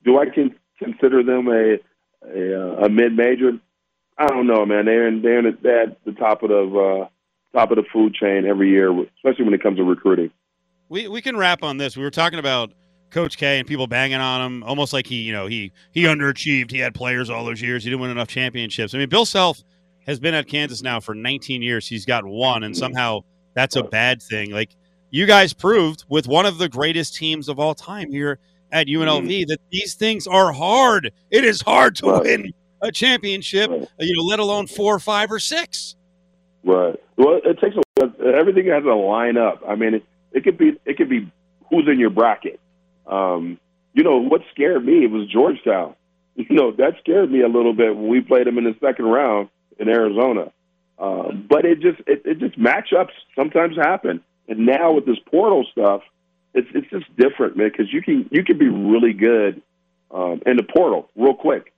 [0.05, 1.79] do I can consider them a
[2.23, 3.53] a, a mid major?
[4.19, 4.85] I don't know, man.
[4.85, 8.45] They're in, they're, in, at the top of the uh, top of the food chain
[8.45, 10.31] every year, especially when it comes to recruiting.
[10.91, 11.97] We we can wrap on this.
[11.97, 12.73] We were talking about
[13.15, 16.73] Coach K and people banging on him, almost like he, you know, he he underachieved.
[16.73, 17.85] He had players all those years.
[17.85, 18.93] He didn't win enough championships.
[18.93, 19.63] I mean, Bill Self
[20.05, 21.87] has been at Kansas now for 19 years.
[21.87, 23.21] He's got one, and somehow
[23.55, 24.51] that's a bad thing.
[24.51, 24.75] Like
[25.11, 28.41] you guys proved with one of the greatest teams of all time here
[28.73, 29.47] at UNLV mm.
[29.47, 31.13] that these things are hard.
[31.31, 32.53] It is hard to win
[32.83, 35.95] a championship, you know, let alone four five or six.
[36.65, 36.99] Right.
[37.17, 39.63] Well, it takes a, everything has to line up.
[39.69, 41.31] I mean, it, it could be it could be
[41.71, 42.59] who's in your bracket.
[43.07, 43.59] Um,
[43.93, 45.95] you know, what scared me was Georgetown.
[46.37, 49.05] You know, that scared me a little bit when we played them in the second
[49.05, 50.51] round in Arizona.
[50.99, 54.21] Uh, but it just it, it just matchups sometimes happen.
[54.49, 56.03] And now with this portal stuff,
[56.53, 57.71] it's it's just different, man.
[57.71, 59.63] Because you can you can be really good
[60.11, 61.73] um, in the portal real quick,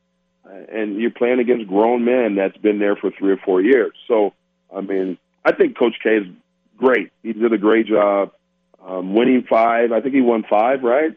[0.46, 3.92] uh, and you're playing against grown men that's been there for three or four years.
[4.08, 4.32] So,
[4.74, 6.26] I mean, I think Coach K is
[6.76, 7.10] great.
[7.22, 8.32] He did a great job
[8.84, 9.92] um, winning five.
[9.92, 11.16] I think he won five, right?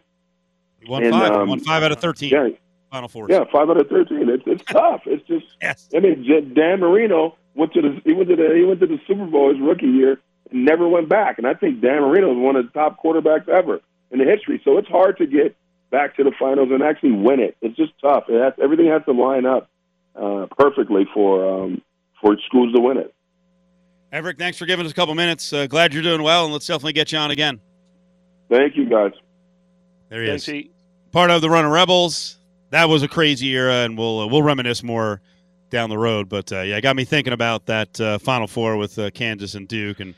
[0.82, 1.32] He won and, five.
[1.32, 2.30] Um, won five out of thirteen.
[2.30, 2.50] Yeah,
[2.92, 3.28] Final four.
[3.30, 4.30] Yeah, five out of thirteen.
[4.30, 5.02] It's it's tough.
[5.06, 5.46] It's just.
[5.62, 5.90] yes.
[5.96, 9.00] I mean, Dan Marino went to the he went to the he went to the
[9.08, 10.20] Super Bowl his rookie year
[10.52, 11.38] and never went back.
[11.38, 13.82] And I think Dan Marino is one of the top quarterbacks ever
[14.12, 14.62] in the history.
[14.64, 15.56] So it's hard to get
[15.92, 17.58] back to the finals and actually win it.
[17.62, 18.26] It's just tough.
[18.28, 19.70] It has, everything has to line up
[20.16, 21.82] uh, perfectly for um,
[22.22, 23.14] for schools to win it.
[24.12, 25.54] Evric, thanks for giving us a couple minutes.
[25.54, 27.60] Uh, glad you're doing well, and let's definitely get you on again.
[28.50, 29.12] Thank you, guys.
[30.10, 30.52] There he Thanks, is.
[30.52, 30.74] Pete.
[31.12, 32.38] Part of the Runner Rebels.
[32.72, 35.22] That was a crazy era, and we'll uh, we'll reminisce more
[35.70, 36.30] down the road.
[36.30, 39.54] But uh, yeah, it got me thinking about that uh, Final Four with uh, Kansas
[39.56, 40.16] and Duke and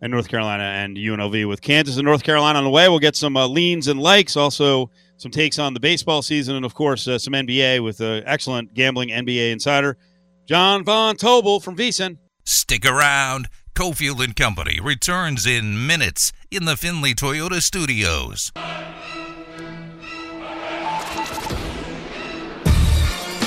[0.00, 1.48] and North Carolina and UNLV.
[1.48, 4.36] With Kansas and North Carolina on the way, we'll get some uh, leans and likes,
[4.36, 8.22] also some takes on the baseball season, and of course uh, some NBA with an
[8.26, 9.96] excellent gambling NBA insider,
[10.46, 12.18] John Von Tobel from VSiN.
[12.44, 13.48] Stick around.
[13.74, 18.52] Cofield and Company returns in minutes in the Findlay Toyota studios.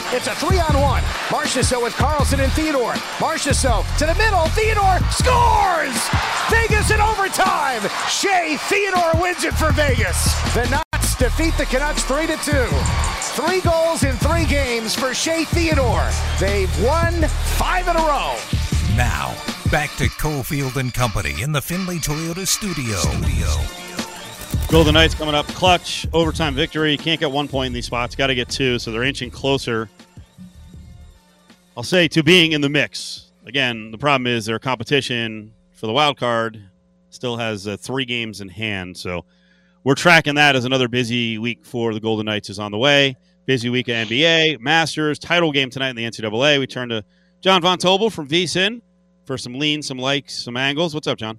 [0.09, 1.03] It's a three on one.
[1.29, 2.93] Marchessault with Carlson and Theodore.
[3.19, 4.45] Marchessault to the middle.
[4.47, 5.95] Theodore scores!
[6.49, 7.81] Vegas in overtime.
[8.09, 10.33] Shea Theodore wins it for Vegas.
[10.53, 12.67] The Knights defeat the Canucks 3 to 2.
[13.37, 16.09] Three goals in three games for Shea Theodore.
[16.39, 17.13] They've won
[17.57, 18.35] five in a row.
[18.97, 19.35] Now,
[19.71, 22.95] back to Cofield and Company in the Findlay Toyota studio.
[22.95, 23.47] studio.
[24.69, 26.97] Golden Knights coming up, clutch overtime victory.
[26.97, 28.15] Can't get one point in these spots.
[28.15, 29.87] Got to get two, so they're inching closer.
[31.77, 33.29] I'll say to being in the mix.
[33.45, 36.59] Again, the problem is their competition for the wild card
[37.11, 39.25] still has uh, three games in hand, so
[39.83, 43.15] we're tracking that as another busy week for the Golden Knights is on the way.
[43.45, 46.59] Busy week of NBA, Masters, title game tonight in the NCAA.
[46.59, 47.05] We turn to
[47.41, 48.81] John Von Tobel from VSiN
[49.27, 50.93] for some leans, some likes, some angles.
[50.93, 51.37] What's up, John?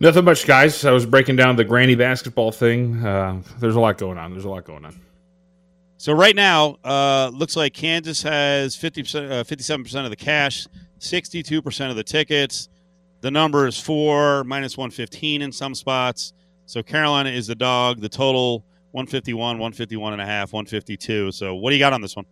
[0.00, 0.84] Nothing much, guys.
[0.84, 3.04] I was breaking down the granny basketball thing.
[3.04, 4.30] Uh, there's a lot going on.
[4.30, 4.98] There's a lot going on.
[5.98, 10.66] So right now, uh, looks like Kansas has 50%, uh, 57% of the cash,
[10.98, 12.68] 62% of the tickets.
[13.20, 16.32] The number is four, minus 115 in some spots.
[16.66, 18.00] So Carolina is the dog.
[18.00, 21.30] The total 151, 151 and a half, 152.
[21.32, 22.26] So what do you got on this one?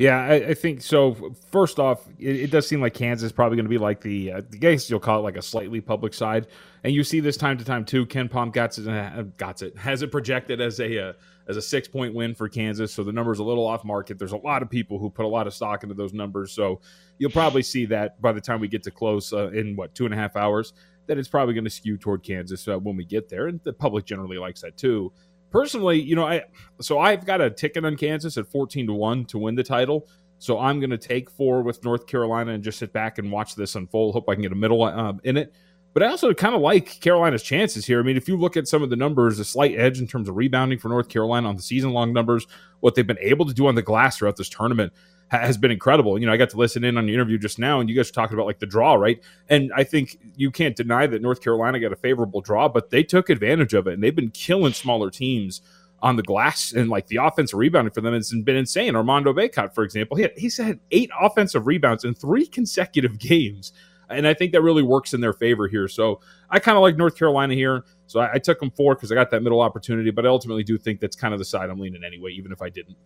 [0.00, 1.34] Yeah, I, I, think so.
[1.52, 4.32] First off, it, it, does seem like Kansas is probably going to be like the,
[4.32, 6.46] uh, I guess you'll call it like a slightly public side,
[6.84, 8.06] and you see this time to time too.
[8.06, 11.12] KenPom got it, uh, got it, has it projected as a uh,
[11.48, 14.18] as a six point win for Kansas, so the number's a little off market.
[14.18, 16.80] There's a lot of people who put a lot of stock into those numbers, so
[17.18, 20.06] you'll probably see that by the time we get to close uh, in what two
[20.06, 20.72] and a half hours,
[21.08, 23.72] that it's probably going to skew toward Kansas uh, when we get there, and the
[23.74, 25.12] public generally likes that too
[25.50, 26.44] personally, you know, I
[26.80, 30.08] so I've got a ticket on Kansas at 14 to 1 to win the title.
[30.38, 33.54] So I'm going to take four with North Carolina and just sit back and watch
[33.54, 34.14] this unfold.
[34.14, 35.52] Hope I can get a middle um, in it.
[35.92, 38.00] But I also kind of like Carolina's chances here.
[38.00, 40.28] I mean, if you look at some of the numbers, a slight edge in terms
[40.28, 42.46] of rebounding for North Carolina on the season long numbers,
[42.78, 44.92] what they've been able to do on the glass throughout this tournament
[45.30, 46.18] has been incredible.
[46.18, 48.10] You know, I got to listen in on the interview just now, and you guys
[48.10, 49.22] were talking about like the draw, right?
[49.48, 53.02] And I think you can't deny that North Carolina got a favorable draw, but they
[53.02, 55.62] took advantage of it, and they've been killing smaller teams
[56.02, 58.96] on the glass and like the offensive rebounding for them has been insane.
[58.96, 63.72] Armando Bacot, for example, he had, he's had eight offensive rebounds in three consecutive games.
[64.08, 65.86] And I think that really works in their favor here.
[65.86, 67.84] So I kind of like North Carolina here.
[68.06, 70.64] So I, I took them four because I got that middle opportunity, but I ultimately
[70.64, 72.96] do think that's kind of the side I'm leaning anyway, even if I didn't.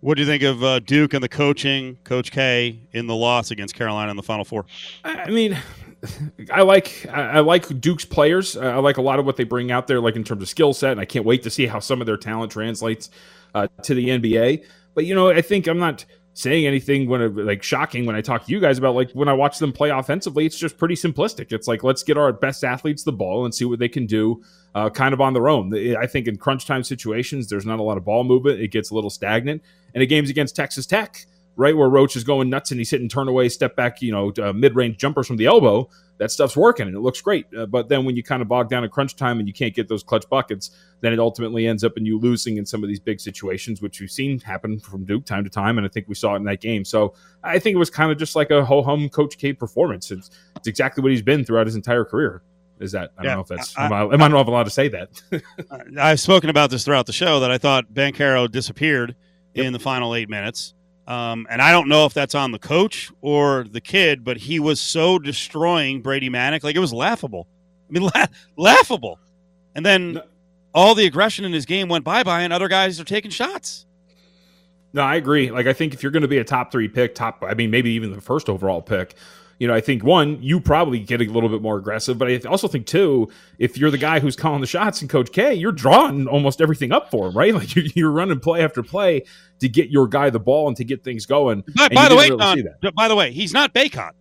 [0.00, 3.50] What do you think of uh, Duke and the coaching, Coach K, in the loss
[3.50, 4.64] against Carolina in the Final Four?
[5.04, 5.58] I mean,
[6.52, 8.56] I like I like Duke's players.
[8.56, 10.72] I like a lot of what they bring out there, like in terms of skill
[10.72, 13.10] set, and I can't wait to see how some of their talent translates
[13.54, 14.64] uh, to the NBA.
[14.94, 18.46] But you know, I think I'm not saying anything when like shocking when I talk
[18.46, 20.46] to you guys about like when I watch them play offensively.
[20.46, 21.52] It's just pretty simplistic.
[21.52, 24.42] It's like let's get our best athletes the ball and see what they can do,
[24.74, 25.74] uh, kind of on their own.
[25.96, 28.60] I think in crunch time situations, there's not a lot of ball movement.
[28.60, 29.62] It gets a little stagnant.
[29.94, 31.26] And the games against Texas Tech
[31.56, 34.32] right where Roach is going nuts and he's hitting turn away, step back, you know,
[34.42, 35.88] uh, mid range jumpers from the elbow.
[36.20, 37.46] That stuff's working and it looks great.
[37.56, 39.74] Uh, but then when you kind of bog down in crunch time and you can't
[39.74, 42.88] get those clutch buckets, then it ultimately ends up in you losing in some of
[42.88, 45.78] these big situations, which we've seen happen from Duke time to time.
[45.78, 46.84] And I think we saw it in that game.
[46.84, 50.10] So I think it was kind of just like a ho hum Coach K performance.
[50.10, 52.42] It's, it's exactly what he's been throughout his entire career.
[52.80, 54.64] Is that I don't yeah, know if that's I, am I, am I not allowed
[54.64, 55.22] to say that?
[55.98, 59.16] I've spoken about this throughout the show that I thought Banchero disappeared
[59.54, 59.66] yep.
[59.66, 60.74] in the final eight minutes.
[61.06, 64.60] Um, and I don't know if that's on the coach or the kid, but he
[64.60, 66.62] was so destroying Brady Manek.
[66.62, 67.48] Like it was laughable.
[67.88, 68.26] I mean, la-
[68.56, 69.18] laughable.
[69.74, 70.22] And then no.
[70.74, 73.86] all the aggression in his game went bye bye, and other guys are taking shots.
[74.92, 75.50] No, I agree.
[75.50, 77.70] Like, I think if you're going to be a top three pick, top, I mean,
[77.70, 79.14] maybe even the first overall pick,
[79.60, 82.38] you know, I think one, you probably get a little bit more aggressive, but I
[82.48, 85.70] also think two, if you're the guy who's calling the shots and Coach K, you're
[85.70, 87.54] drawing almost everything up for him, right?
[87.60, 89.24] Like you're running play after play
[89.58, 91.62] to get your guy the ball and to get things going.
[91.76, 94.12] By, by the way, really Don, by the way, he's not Bacot,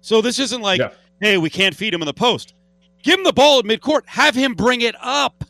[0.00, 0.90] so this isn't like, yeah.
[1.20, 2.54] hey, we can't feed him in the post.
[3.04, 4.02] Give him the ball at midcourt.
[4.06, 5.44] Have him bring it up.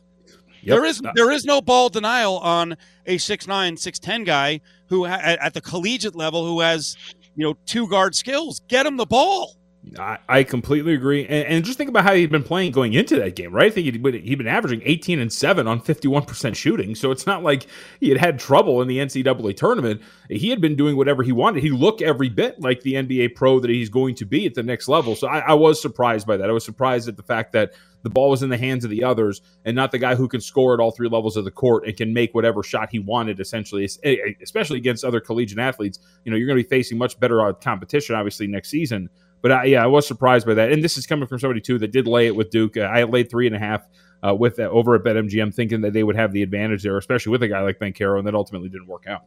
[0.63, 0.77] Yep.
[0.77, 2.77] There is there is no ball denial on
[3.07, 6.97] a 6'9", 6'10 guy who at the collegiate level who has
[7.39, 8.61] you know, two guard skills.
[8.69, 9.55] Get him the ball.
[9.99, 13.17] I, I completely agree, and, and, just think about how he'd been playing going into
[13.17, 13.67] that game, right?
[13.67, 17.27] I think he'd, he'd been averaging 18 and seven on 51 percent shooting, so it's
[17.27, 17.67] not like
[18.01, 20.03] he had had trouble in the NCAA tournament.
[20.29, 21.63] He had been doing whatever he wanted.
[21.63, 24.63] He looked every bit like the NBA pro that he's going to be at the
[24.63, 25.15] next level.
[25.15, 26.51] So I, I was surprised by that.
[26.51, 27.73] I was surprised at the fact that
[28.03, 30.41] the ball was in the hands of the others and not the guy who can
[30.41, 33.41] score at all three levels of the court and can make whatever shot he wanted,
[33.41, 33.85] essentially,
[34.43, 35.99] especially against other collegiate athletes.
[36.25, 39.09] You know, you're going to be facing much better uh, competition, obviously, next season.
[39.41, 40.73] But I, yeah, I was surprised by that.
[40.73, 42.77] And this is coming from somebody, too, that did lay it with Duke.
[42.77, 43.87] Uh, I laid three and a half.
[44.21, 47.31] Uh, with uh, over at BetMGM, thinking that they would have the advantage there, especially
[47.31, 49.23] with a guy like Banchero, and that ultimately didn't work out.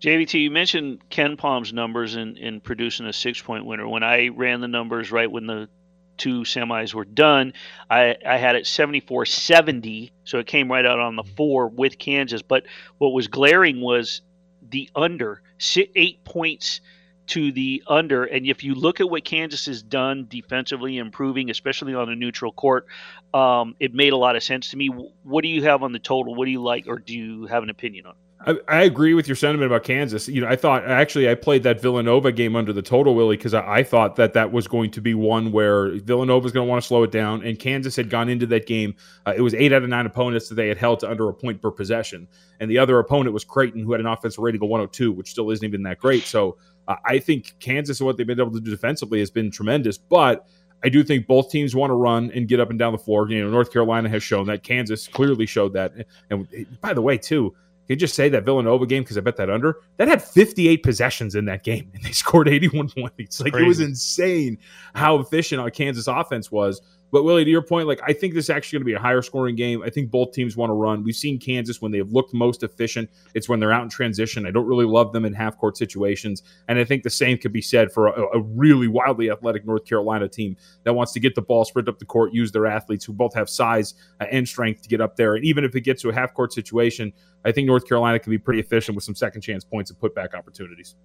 [0.00, 3.88] JVT, you mentioned KenPom's numbers in, in producing a six point winner.
[3.88, 5.68] When I ran the numbers right when the
[6.16, 7.54] two semis were done,
[7.90, 10.12] I, I had it 74 70.
[10.24, 12.42] So it came right out on the four with Kansas.
[12.42, 12.64] But
[12.98, 14.20] what was glaring was
[14.68, 15.42] the under,
[15.76, 16.80] eight points
[17.28, 18.24] to the under.
[18.24, 22.52] And if you look at what Kansas has done defensively, improving, especially on a neutral
[22.52, 22.86] court,
[23.32, 24.88] um, it made a lot of sense to me.
[24.88, 26.34] What do you have on the total?
[26.34, 28.14] What do you like, or do you have an opinion on?
[28.46, 30.28] I, I, agree with your sentiment about Kansas.
[30.28, 33.54] You know, I thought actually I played that Villanova game under the total, Willie, because
[33.54, 36.70] I, I, thought that that was going to be one where Villanova is going to
[36.70, 38.96] want to slow it down, and Kansas had gone into that game.
[39.26, 41.34] Uh, it was eight out of nine opponents that they had held to under a
[41.34, 42.28] point per possession,
[42.60, 45.50] and the other opponent was Creighton, who had an offensive rating of 102, which still
[45.50, 46.24] isn't even that great.
[46.24, 46.58] So
[46.88, 49.98] uh, I think Kansas and what they've been able to do defensively has been tremendous,
[49.98, 50.46] but.
[50.82, 53.26] I do think both teams want to run and get up and down the floor.
[53.30, 54.64] You know, North Carolina has shown that.
[54.64, 55.94] Kansas clearly showed that.
[56.28, 56.46] And
[56.82, 57.54] by the way, too,
[57.86, 60.82] can you just say that Villanova game because I bet that under that had 58
[60.82, 63.40] possessions in that game and they scored 81 points.
[63.40, 63.64] Like Crazy.
[63.64, 64.58] it was insane
[64.94, 66.80] how efficient our Kansas offense was
[67.14, 68.98] But Willie, to your point, like I think this is actually going to be a
[68.98, 69.84] higher scoring game.
[69.84, 71.04] I think both teams want to run.
[71.04, 73.08] We've seen Kansas when they have looked most efficient.
[73.34, 74.46] It's when they're out in transition.
[74.46, 77.52] I don't really love them in half court situations, and I think the same could
[77.52, 81.36] be said for a, a really wildly athletic North Carolina team that wants to get
[81.36, 84.48] the ball, sprint up the court, use their athletes who both have size uh, and
[84.48, 85.36] strength to get up there.
[85.36, 87.12] And even if it gets to a half court situation,
[87.44, 90.34] I think North Carolina can be pretty efficient with some second chance points and putback
[90.34, 90.96] opportunities.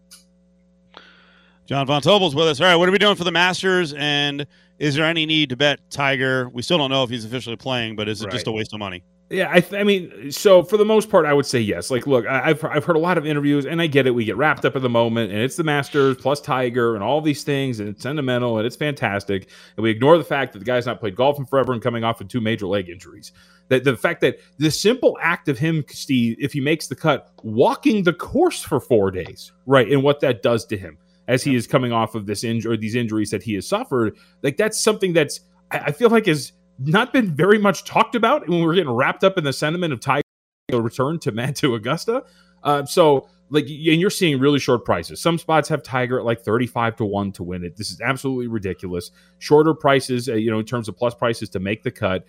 [1.67, 2.59] John Von Tobel's with us.
[2.59, 3.93] All right, what are we doing for the Masters?
[3.93, 4.47] And
[4.79, 6.49] is there any need to bet Tiger?
[6.49, 8.79] We still don't know if he's officially playing, but is it just a waste of
[8.79, 9.03] money?
[9.29, 11.91] Yeah, I, th- I mean, so for the most part, I would say yes.
[11.91, 14.11] Like, look, I, have I've heard a lot of interviews, and I get it.
[14.11, 17.21] We get wrapped up in the moment, and it's the Masters plus Tiger and all
[17.21, 20.65] these things, and it's sentimental and it's fantastic, and we ignore the fact that the
[20.65, 23.31] guy's not played golf in forever and coming off of two major leg injuries.
[23.67, 27.29] That the fact that the simple act of him, Steve, if he makes the cut,
[27.43, 30.97] walking the course for four days, right, and what that does to him
[31.29, 34.17] as he is coming off of this injury, or these injuries that he has suffered,
[34.41, 35.39] like that's something that's
[35.71, 39.23] I, I feel like is not been very much talked about when we're getting wrapped
[39.23, 40.23] up in the sentiment of Tiger
[40.71, 42.23] return to man to Augusta.
[42.63, 45.21] Uh, so like and you're seeing really short prices.
[45.21, 47.75] Some spots have Tiger at like 35 to 1 to win it.
[47.77, 49.11] This is absolutely ridiculous.
[49.37, 52.25] Shorter prices, uh, you know, in terms of plus prices to make the cut.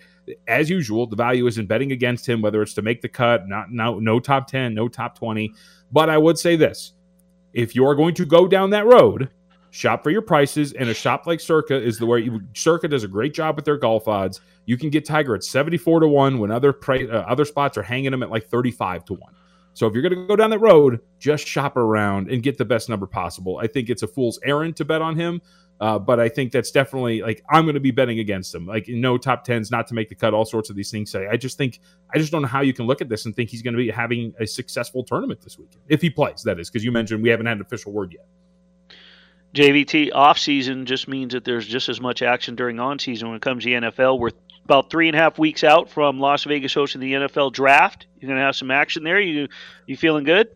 [0.47, 3.47] As usual, the value is in betting against him whether it's to make the cut,
[3.47, 5.53] not no no top 10, no top 20.
[5.91, 6.93] But I would say this
[7.53, 9.29] if you're going to go down that road,
[9.71, 10.73] shop for your prices.
[10.73, 13.65] And a shop like Circa is the way you, Circa does a great job with
[13.65, 14.41] their golf odds.
[14.65, 17.83] You can get Tiger at 74 to 1 when other price, uh, other spots are
[17.83, 19.33] hanging them at like 35 to 1.
[19.73, 22.65] So if you're going to go down that road, just shop around and get the
[22.65, 23.57] best number possible.
[23.57, 25.41] I think it's a fool's errand to bet on him.
[25.81, 28.67] Uh, but I think that's definitely like I'm going to be betting against him.
[28.67, 31.09] Like no top tens, not to make the cut, all sorts of these things.
[31.09, 31.79] Say I just think
[32.13, 33.79] I just don't know how you can look at this and think he's going to
[33.79, 36.43] be having a successful tournament this weekend if he plays.
[36.43, 38.27] That is because you mentioned we haven't had an official word yet.
[39.55, 43.37] JVT off season just means that there's just as much action during on season when
[43.37, 44.19] it comes to the NFL.
[44.19, 44.29] We're
[44.63, 48.05] about three and a half weeks out from Las Vegas hosting the NFL draft.
[48.19, 49.19] You're going to have some action there.
[49.19, 49.47] You
[49.87, 50.49] you feeling good?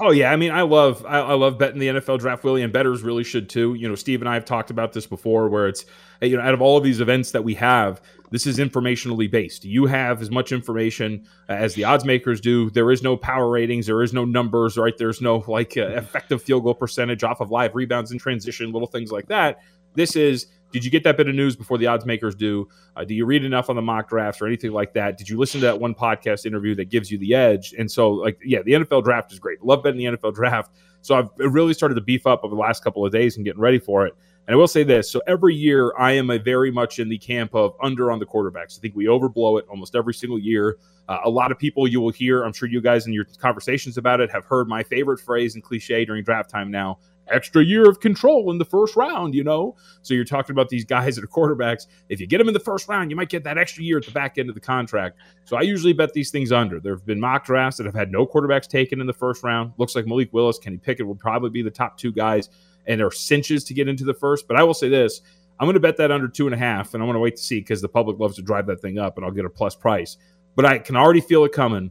[0.00, 2.72] Oh yeah, I mean, I love I, I, love betting the NFL draft, Willie, and
[2.72, 3.74] betters really should too.
[3.74, 5.84] You know, Steve and I have talked about this before, where it's
[6.20, 9.64] you know, out of all of these events that we have, this is informationally based.
[9.64, 12.70] You have as much information as the odds makers do.
[12.70, 14.96] There is no power ratings, there is no numbers, right?
[14.96, 18.88] There's no like uh, effective field goal percentage off of live rebounds in transition, little
[18.88, 19.60] things like that.
[19.94, 22.68] This is did you get that bit of news before the odds makers do?
[22.96, 25.16] Uh, do you read enough on the mock drafts or anything like that?
[25.16, 27.74] Did you listen to that one podcast interview that gives you the edge?
[27.78, 29.62] And so, like, yeah, the NFL draft is great.
[29.62, 30.72] Love betting the NFL draft.
[31.00, 33.60] So I've really started to beef up over the last couple of days and getting
[33.60, 34.14] ready for it.
[34.46, 37.18] And I will say this: so every year, I am a very much in the
[37.18, 38.78] camp of under on the quarterbacks.
[38.78, 40.78] I think we overblow it almost every single year.
[41.06, 43.96] Uh, a lot of people you will hear, I'm sure you guys in your conversations
[43.96, 46.98] about it have heard my favorite phrase and cliche during draft time now,
[47.30, 49.76] extra year of control in the first round, you know?
[50.02, 51.86] So you're talking about these guys that are quarterbacks.
[52.08, 54.04] If you get them in the first round, you might get that extra year at
[54.04, 55.18] the back end of the contract.
[55.44, 56.80] So I usually bet these things under.
[56.80, 59.72] There have been mock drafts that have had no quarterbacks taken in the first round.
[59.76, 62.48] Looks like Malik Willis, Kenny Pickett will probably be the top two guys,
[62.86, 64.48] and are cinches to get into the first.
[64.48, 65.20] But I will say this.
[65.60, 67.36] I'm going to bet that under two and a half, and I'm going to wait
[67.36, 69.50] to see because the public loves to drive that thing up, and I'll get a
[69.50, 70.16] plus price.
[70.54, 71.90] But I can already feel it coming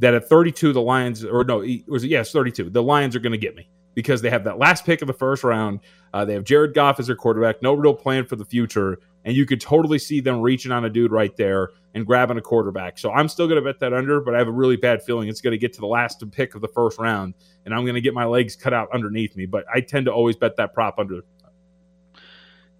[0.00, 2.08] that at 32, the Lions, or no, was it?
[2.08, 2.70] Yes, 32.
[2.70, 5.14] The Lions are going to get me because they have that last pick of the
[5.14, 5.80] first round.
[6.12, 9.00] Uh, they have Jared Goff as their quarterback, no real plan for the future.
[9.24, 12.42] And you could totally see them reaching on a dude right there and grabbing a
[12.42, 12.98] quarterback.
[12.98, 15.28] So I'm still going to bet that under, but I have a really bad feeling
[15.28, 17.34] it's going to get to the last pick of the first round,
[17.64, 19.46] and I'm going to get my legs cut out underneath me.
[19.46, 21.24] But I tend to always bet that prop under.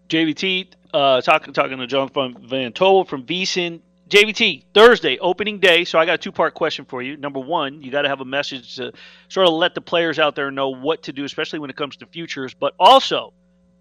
[0.09, 3.81] JVT, uh, talking talking to John Von Tobel from VSiN.
[4.09, 5.85] JVT, Thursday, opening day.
[5.85, 7.17] So I got a two part question for you.
[7.17, 8.93] Number one, you got to have a message to
[9.29, 11.97] sort of let the players out there know what to do, especially when it comes
[11.97, 12.55] to futures.
[12.55, 13.33] But also,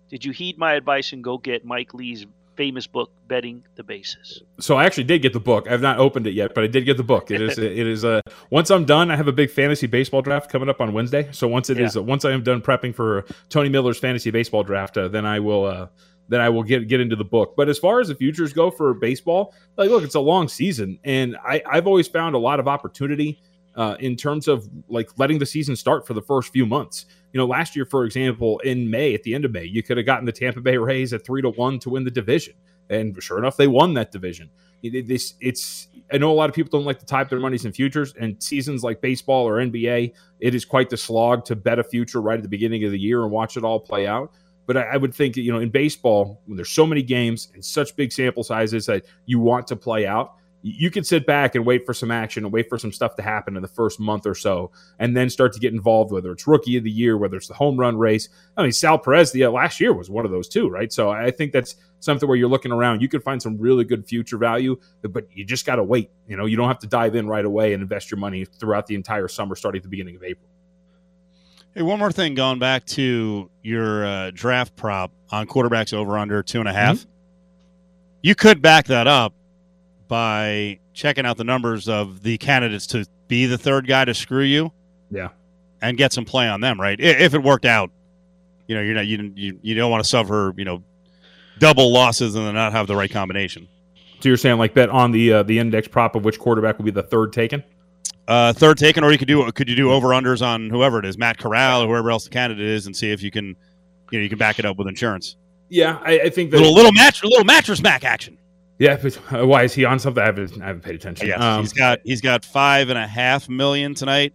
[0.09, 4.41] did you heed my advice and go get Mike Lee's famous book, Betting the Bases?
[4.59, 5.67] So I actually did get the book.
[5.69, 7.30] I've not opened it yet, but I did get the book.
[7.30, 10.49] It is, it is, uh, once I'm done, I have a big fantasy baseball draft
[10.49, 11.30] coming up on Wednesday.
[11.34, 11.86] So once it yeah.
[11.86, 15.26] is, uh, once I am done prepping for Tony Miller's fantasy baseball draft, uh, then
[15.26, 15.88] I will, uh,
[16.28, 17.55] then I will get get into the book.
[17.55, 20.99] But as far as the futures go for baseball, like look, it's a long season,
[21.03, 23.41] and I, I've always found a lot of opportunity
[23.76, 27.05] uh, in terms of like letting the season start for the first few months.
[27.34, 29.97] You know, last year, for example, in May, at the end of May, you could
[29.97, 32.53] have gotten the Tampa Bay Rays at three to one to win the division,
[32.89, 34.49] and sure enough, they won that division.
[34.84, 37.73] This it's I know a lot of people don't like to type their monies in
[37.73, 41.84] futures, and seasons like baseball or NBA, it is quite the slog to bet a
[41.84, 44.32] future right at the beginning of the year and watch it all play out.
[44.66, 47.63] But I, I would think, you know, in baseball, when there's so many games and
[47.63, 50.36] such big sample sizes that you want to play out,
[50.68, 53.22] you can sit back and wait for some action and wait for some stuff to
[53.22, 56.11] happen in the first month or so, and then start to get involved.
[56.11, 58.30] Whether it's rookie of the year, whether it's the home run race.
[58.57, 60.91] I mean, Sal Perez the uh, last year was one of those too, right?
[60.91, 63.03] So I think that's something where you're looking around.
[63.03, 66.09] You can find some really good future value, but you just got to wait.
[66.28, 68.88] You know, you don't have to dive in right away and invest your money throughout
[68.88, 70.49] the entire summer, starting at the beginning of April.
[71.76, 76.41] Hey, one more thing going back to your uh, draft prop on quarterbacks over under
[76.41, 76.99] two and a half.
[76.99, 77.09] Mm-hmm.
[78.23, 79.34] You could back that up
[80.07, 84.43] by checking out the numbers of the candidates to be the third guy to screw
[84.43, 84.71] you.
[85.11, 85.30] Yeah.
[85.82, 86.97] And get some play on them, right?
[86.97, 87.91] If it worked out,
[88.67, 90.82] you know, you're not you you, you don't want to suffer, you know,
[91.59, 93.67] double losses and then not have the right combination.
[94.21, 96.86] So you're saying like bet on the uh, the index prop of which quarterback will
[96.86, 97.65] be the third taken?
[98.28, 101.05] Uh, third taken, or you could do could you do over unders on whoever it
[101.05, 103.55] is, Matt Corral or whoever else the candidate is, and see if you can,
[104.11, 105.36] you know, you can back it up with insurance.
[105.69, 108.38] Yeah, I, I think that little little match, little Mattress Mack action.
[108.80, 109.13] Yeah, but
[109.47, 110.21] why is he on something?
[110.21, 111.28] I haven't, I haven't paid attention.
[111.28, 114.34] Yes, Um, he's got he's got five and a half million tonight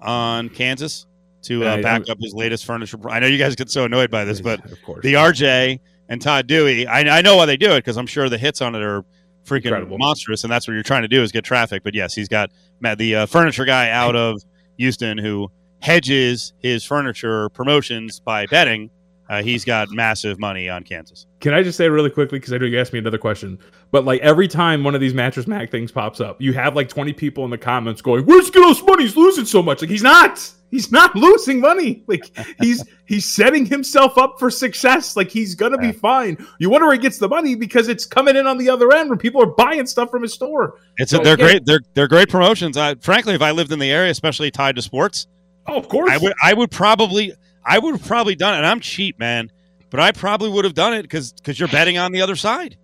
[0.00, 1.06] on Kansas
[1.42, 2.98] to uh, back up his latest furniture.
[3.08, 5.02] I know you guys get so annoyed by this, but of course.
[5.02, 8.28] the RJ and Todd Dewey, I, I know why they do it because I'm sure
[8.28, 9.04] the hits on it are
[9.50, 9.98] freaking Incredible.
[9.98, 11.82] monstrous, and that's what you're trying to do is get traffic.
[11.82, 14.40] But yes, he's got Matt, the uh, furniture guy out of
[14.78, 18.90] Houston who hedges his furniture promotions by betting.
[19.28, 21.26] Uh, he's got massive money on Kansas.
[21.38, 23.58] Can I just say really quickly because I know you asked me another question,
[23.92, 26.88] but like every time one of these Mattress Mack things pops up, you have like
[26.88, 29.04] 20 people in the comments going, "Where's he get money?
[29.04, 30.50] He's losing so much." Like he's not.
[30.70, 32.04] He's not losing money.
[32.06, 35.16] Like he's he's setting himself up for success.
[35.16, 36.44] Like he's gonna be fine.
[36.58, 39.10] You wonder where he gets the money because it's coming in on the other end
[39.10, 40.78] when people are buying stuff from his store.
[40.98, 41.44] It's So, they're yeah.
[41.44, 41.66] great.
[41.66, 42.76] They're they're great promotions.
[42.76, 45.26] I, frankly, if I lived in the area, especially tied to sports,
[45.66, 46.10] Oh, of course.
[46.10, 47.32] I would I would probably
[47.64, 48.58] I would have probably done it.
[48.58, 49.50] And I'm cheap, man,
[49.90, 52.76] but I probably would have done it because because you're betting on the other side.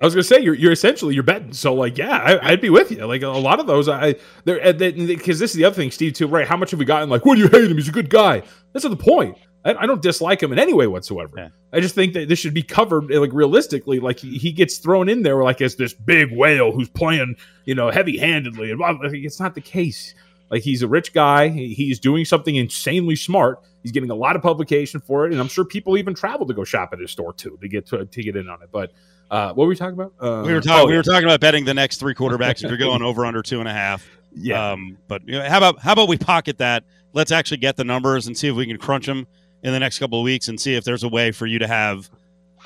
[0.00, 1.52] I was gonna say you're you're essentially you're betting.
[1.52, 3.04] So like yeah, I, I'd be with you.
[3.04, 6.12] Like a lot of those, I there because this is the other thing, Steve.
[6.12, 6.46] Too right?
[6.46, 7.08] How much have we gotten?
[7.08, 7.76] Like, what do you hate him?
[7.76, 8.42] He's a good guy.
[8.72, 9.36] That's not the point.
[9.64, 11.50] I, I don't dislike him in any way whatsoever.
[11.72, 13.98] I just think that this should be covered eh, like realistically.
[13.98, 17.74] Like he, he gets thrown in there like as this big whale who's playing you
[17.74, 18.80] know heavy handedly, and
[19.14, 20.14] it's not the case.
[20.50, 21.48] Like he's a rich guy.
[21.48, 23.60] He's doing something insanely smart.
[23.82, 26.54] He's getting a lot of publication for it, and I'm sure people even travel to
[26.54, 28.70] go shop at his store too to get to, to get in on it.
[28.72, 28.92] But
[29.30, 30.12] uh, what were we talking about?
[30.20, 32.70] Uh, we were talking oh, we were talking about betting the next three quarterbacks if
[32.70, 34.08] you're going over under two and a half.
[34.40, 34.72] Yeah.
[34.72, 36.84] Um, but you know, how about how about we pocket that?
[37.12, 39.26] Let's actually get the numbers and see if we can crunch them
[39.62, 41.66] in the next couple of weeks and see if there's a way for you to
[41.66, 42.08] have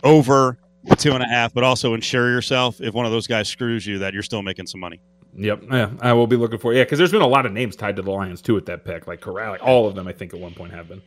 [0.02, 0.58] over
[0.98, 4.00] two and a half, but also insure yourself if one of those guys screws you
[4.00, 5.00] that you're still making some money.
[5.34, 5.62] Yep.
[5.70, 6.74] Yeah, I will be looking for.
[6.74, 8.84] Yeah, because there's been a lot of names tied to the Lions too at that
[8.84, 10.06] pick, like Corral, like all of them.
[10.06, 11.00] I think at one point have been.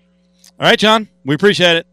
[0.60, 1.88] All right, John, we appreciate it.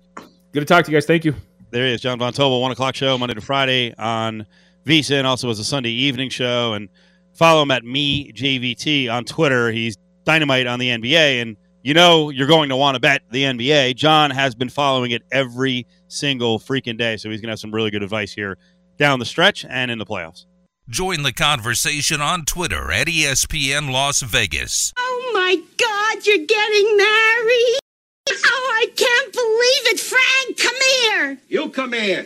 [0.53, 1.05] Good to talk to you guys.
[1.05, 1.35] Thank you.
[1.73, 4.47] There he is, John Von Tobel, one o'clock show Monday to Friday on
[4.85, 6.75] VSiN, and also as a Sunday evening show.
[6.75, 6.91] And
[7.33, 9.73] follow him at me JVT on Twitter.
[9.73, 13.45] He's dynamite on the NBA, and you know you're going to want to bet the
[13.45, 13.97] NBA.
[13.97, 17.73] John has been following it every single freaking day, so he's going to have some
[17.73, 18.59] really good advice here
[18.99, 20.45] down the stretch and in the playoffs.
[20.91, 24.93] Join the conversation on Twitter at ESPN Las Vegas.
[24.99, 27.82] Oh my God, you're getting married?
[28.31, 30.01] Oh, I can't believe it.
[30.01, 31.39] Frank, come here.
[31.49, 32.23] You come here.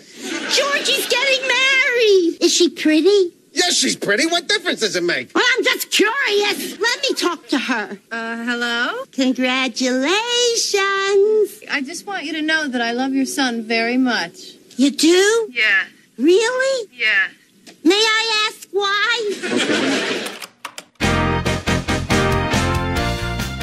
[0.51, 2.39] Georgie's getting married.
[2.43, 3.33] Is she pretty?
[3.53, 4.27] Yes, she's pretty.
[4.27, 5.35] What difference does it make?
[5.35, 6.79] Well, I'm just curious.
[6.79, 7.99] Let me talk to her.
[8.13, 9.05] Uh, hello?
[9.13, 10.05] Congratulations.
[11.71, 14.53] I just want you to know that I love your son very much.
[14.77, 15.49] You do?
[15.53, 15.85] Yeah.
[16.19, 16.89] Really?
[16.93, 17.29] Yeah.
[17.83, 20.33] May I ask why?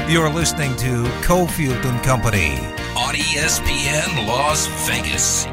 [0.10, 2.58] You're listening to Cofield and Company
[2.98, 5.46] on ESPN Las Vegas.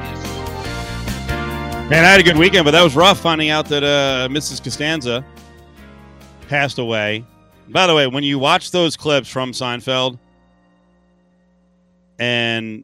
[1.88, 4.62] Man, I had a good weekend, but that was rough finding out that uh, Mrs.
[4.62, 5.24] Costanza
[6.48, 7.24] passed away.
[7.68, 10.18] By the way, when you watch those clips from Seinfeld
[12.18, 12.82] and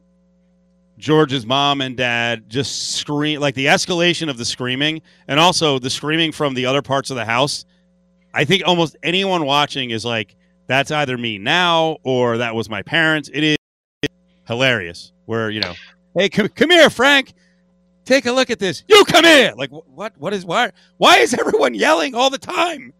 [0.97, 5.89] George's mom and dad just scream, like the escalation of the screaming and also the
[5.89, 7.65] screaming from the other parts of the house,
[8.33, 10.36] I think almost anyone watching is like,
[10.67, 13.29] that's either me now or that was my parents.
[13.33, 13.57] It is
[14.47, 15.11] hilarious.
[15.25, 15.73] Where, you know,
[16.15, 17.33] hey, come, come here, Frank
[18.07, 18.83] take a look at this.
[18.87, 19.53] You come here.
[19.55, 20.13] Like what?
[20.17, 20.71] What is why?
[20.97, 22.93] Why is everyone yelling all the time?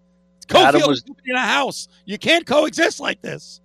[0.53, 1.87] Adam Cofield was- in a house.
[2.05, 3.61] You can't coexist like this.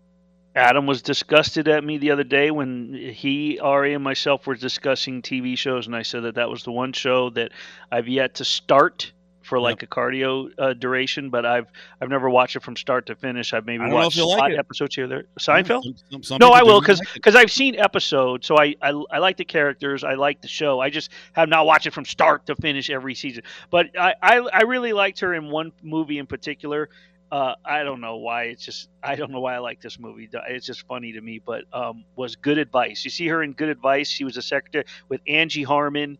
[0.55, 5.22] Adam was disgusted at me the other day when he, Ari, and myself were discussing
[5.22, 7.53] TV shows, and I said that that was the one show that
[7.90, 9.12] I've yet to start
[9.43, 11.66] for like a cardio uh, duration, but I've
[12.01, 13.53] I've never watched it from start to finish.
[13.53, 15.24] I've maybe I don't know if watched you'll like episodes here there.
[15.38, 15.82] Seinfeld?
[15.84, 18.74] Some- some- some no, I will not because like because I've seen episodes, so I,
[18.80, 20.80] I I like the characters, I like the show.
[20.80, 23.43] I just have not watched it from start to finish every season.
[23.70, 26.88] But I I, I really liked her in one movie in particular.
[27.30, 28.43] Uh, I don't know why.
[28.45, 30.28] It's just I don't know why I like this movie.
[30.49, 31.40] It's just funny to me.
[31.45, 33.05] But um, was Good Advice.
[33.05, 34.11] You see her in Good Advice.
[34.11, 36.18] She was a secretary with Angie Harmon,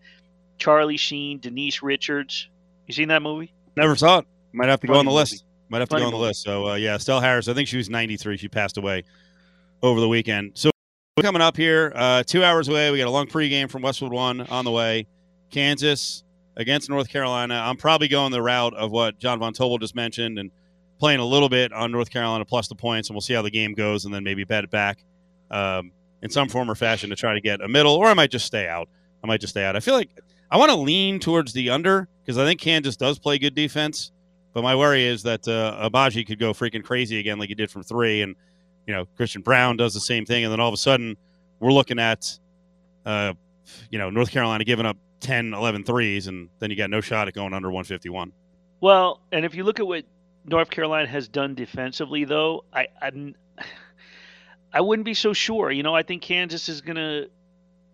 [0.57, 2.49] Charlie Sheen, Denise Richards.
[2.87, 3.53] You seen that movie?
[3.77, 4.27] Never saw it.
[4.53, 5.21] Might have to go on the movie.
[5.21, 5.45] list.
[5.69, 6.29] Might have to Funny go on the movie.
[6.29, 6.43] list.
[6.43, 7.49] So uh, yeah, Estelle Harris.
[7.49, 8.37] I think she was 93.
[8.37, 9.05] She passed away
[9.83, 10.53] over the weekend.
[10.55, 10.71] So
[11.21, 12.91] coming up here, uh, two hours away.
[12.91, 15.07] We got a long pregame from Westwood One on the way.
[15.51, 16.25] Kansas
[16.57, 17.55] against North Carolina.
[17.55, 20.51] I'm probably going the route of what John Von Tobel just mentioned and
[20.99, 23.51] playing a little bit on North Carolina plus the points, and we'll see how the
[23.51, 25.05] game goes, and then maybe bet it back
[25.51, 28.31] um, in some form or fashion to try to get a middle, or I might
[28.31, 28.89] just stay out.
[29.23, 29.77] I might just stay out.
[29.77, 30.11] I feel like
[30.53, 34.13] I want to lean towards the under because I think Kansas does play good defense,
[34.53, 37.71] but my worry is that uh, Agbaji could go freaking crazy again like he did
[37.71, 38.37] from three, and
[38.87, 41.17] you know Christian Braun does the same thing, and then all of a sudden
[41.59, 42.39] we're looking at
[43.07, 43.33] uh,
[43.91, 47.29] you know North Carolina giving up 10, 11 threes, and then you got no shot
[47.29, 48.31] at going under 151.
[48.83, 50.05] Well, and if you look at what
[50.45, 53.35] North Carolina has done defensively, though, I I'm,
[54.75, 55.71] I wouldn't be so sure.
[55.71, 57.29] You know, I think Kansas is gonna.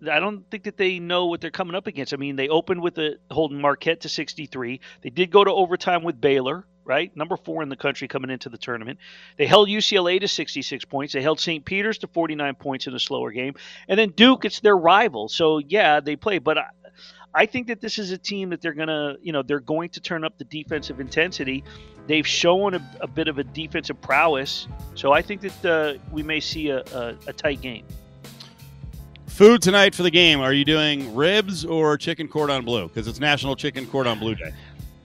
[0.07, 2.15] I don't think that they know what they're coming up against.
[2.15, 4.81] I mean, they opened with a holding Marquette to 63.
[5.03, 7.15] They did go to overtime with Baylor, right?
[7.17, 8.99] Number four in the country coming into the tournament.
[9.37, 11.13] They held UCLA to 66 points.
[11.13, 11.65] They held St.
[11.65, 13.55] Peter's to 49 points in a slower game.
[13.89, 15.29] And then Duke, it's their rival.
[15.29, 16.39] So, yeah, they play.
[16.39, 16.67] But I,
[17.35, 19.91] I think that this is a team that they're going to, you know, they're going
[19.91, 21.65] to turn up the defensive intensity.
[22.07, 24.67] They've shown a, a bit of a defensive prowess.
[24.95, 27.85] So I think that uh, we may see a, a, a tight game.
[29.39, 30.41] Food tonight for the game.
[30.41, 32.89] Are you doing ribs or chicken cordon bleu?
[32.89, 34.53] Because it's National Chicken Cordon Bleu Day.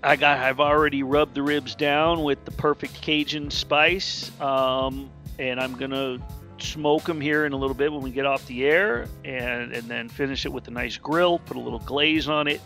[0.01, 0.39] I got.
[0.39, 6.17] I've already rubbed the ribs down with the perfect Cajun spice, um, and I'm gonna
[6.57, 9.88] smoke them here in a little bit when we get off the air, and and
[9.88, 11.38] then finish it with a nice grill.
[11.38, 12.59] Put a little glaze on it.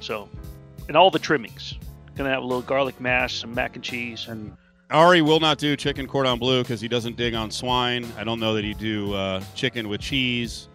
[0.00, 0.28] So,
[0.88, 1.78] and all the trimmings.
[2.14, 4.54] Gonna have a little garlic mash, some mac and cheese, and
[4.90, 8.06] Ari will not do chicken cordon bleu because he doesn't dig on swine.
[8.18, 10.68] I don't know that he do uh, chicken with cheese,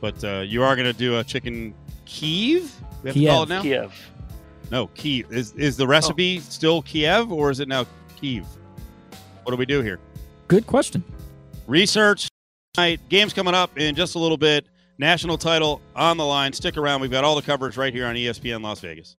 [0.00, 2.72] but uh, you are going to do a chicken Kiev.
[3.02, 3.62] We have to call it now.
[3.62, 4.10] Kiev.
[4.70, 5.32] No, Kiev.
[5.32, 7.86] Is is the recipe still Kiev or is it now
[8.20, 8.44] Kyiv?
[9.42, 9.98] What do we do here?
[10.46, 11.02] Good question.
[11.66, 12.28] Research
[12.74, 13.00] tonight.
[13.08, 14.66] Games coming up in just a little bit.
[14.98, 16.52] National title on the line.
[16.52, 17.00] Stick around.
[17.00, 19.16] We've got all the coverage right here on ESPN Las Vegas.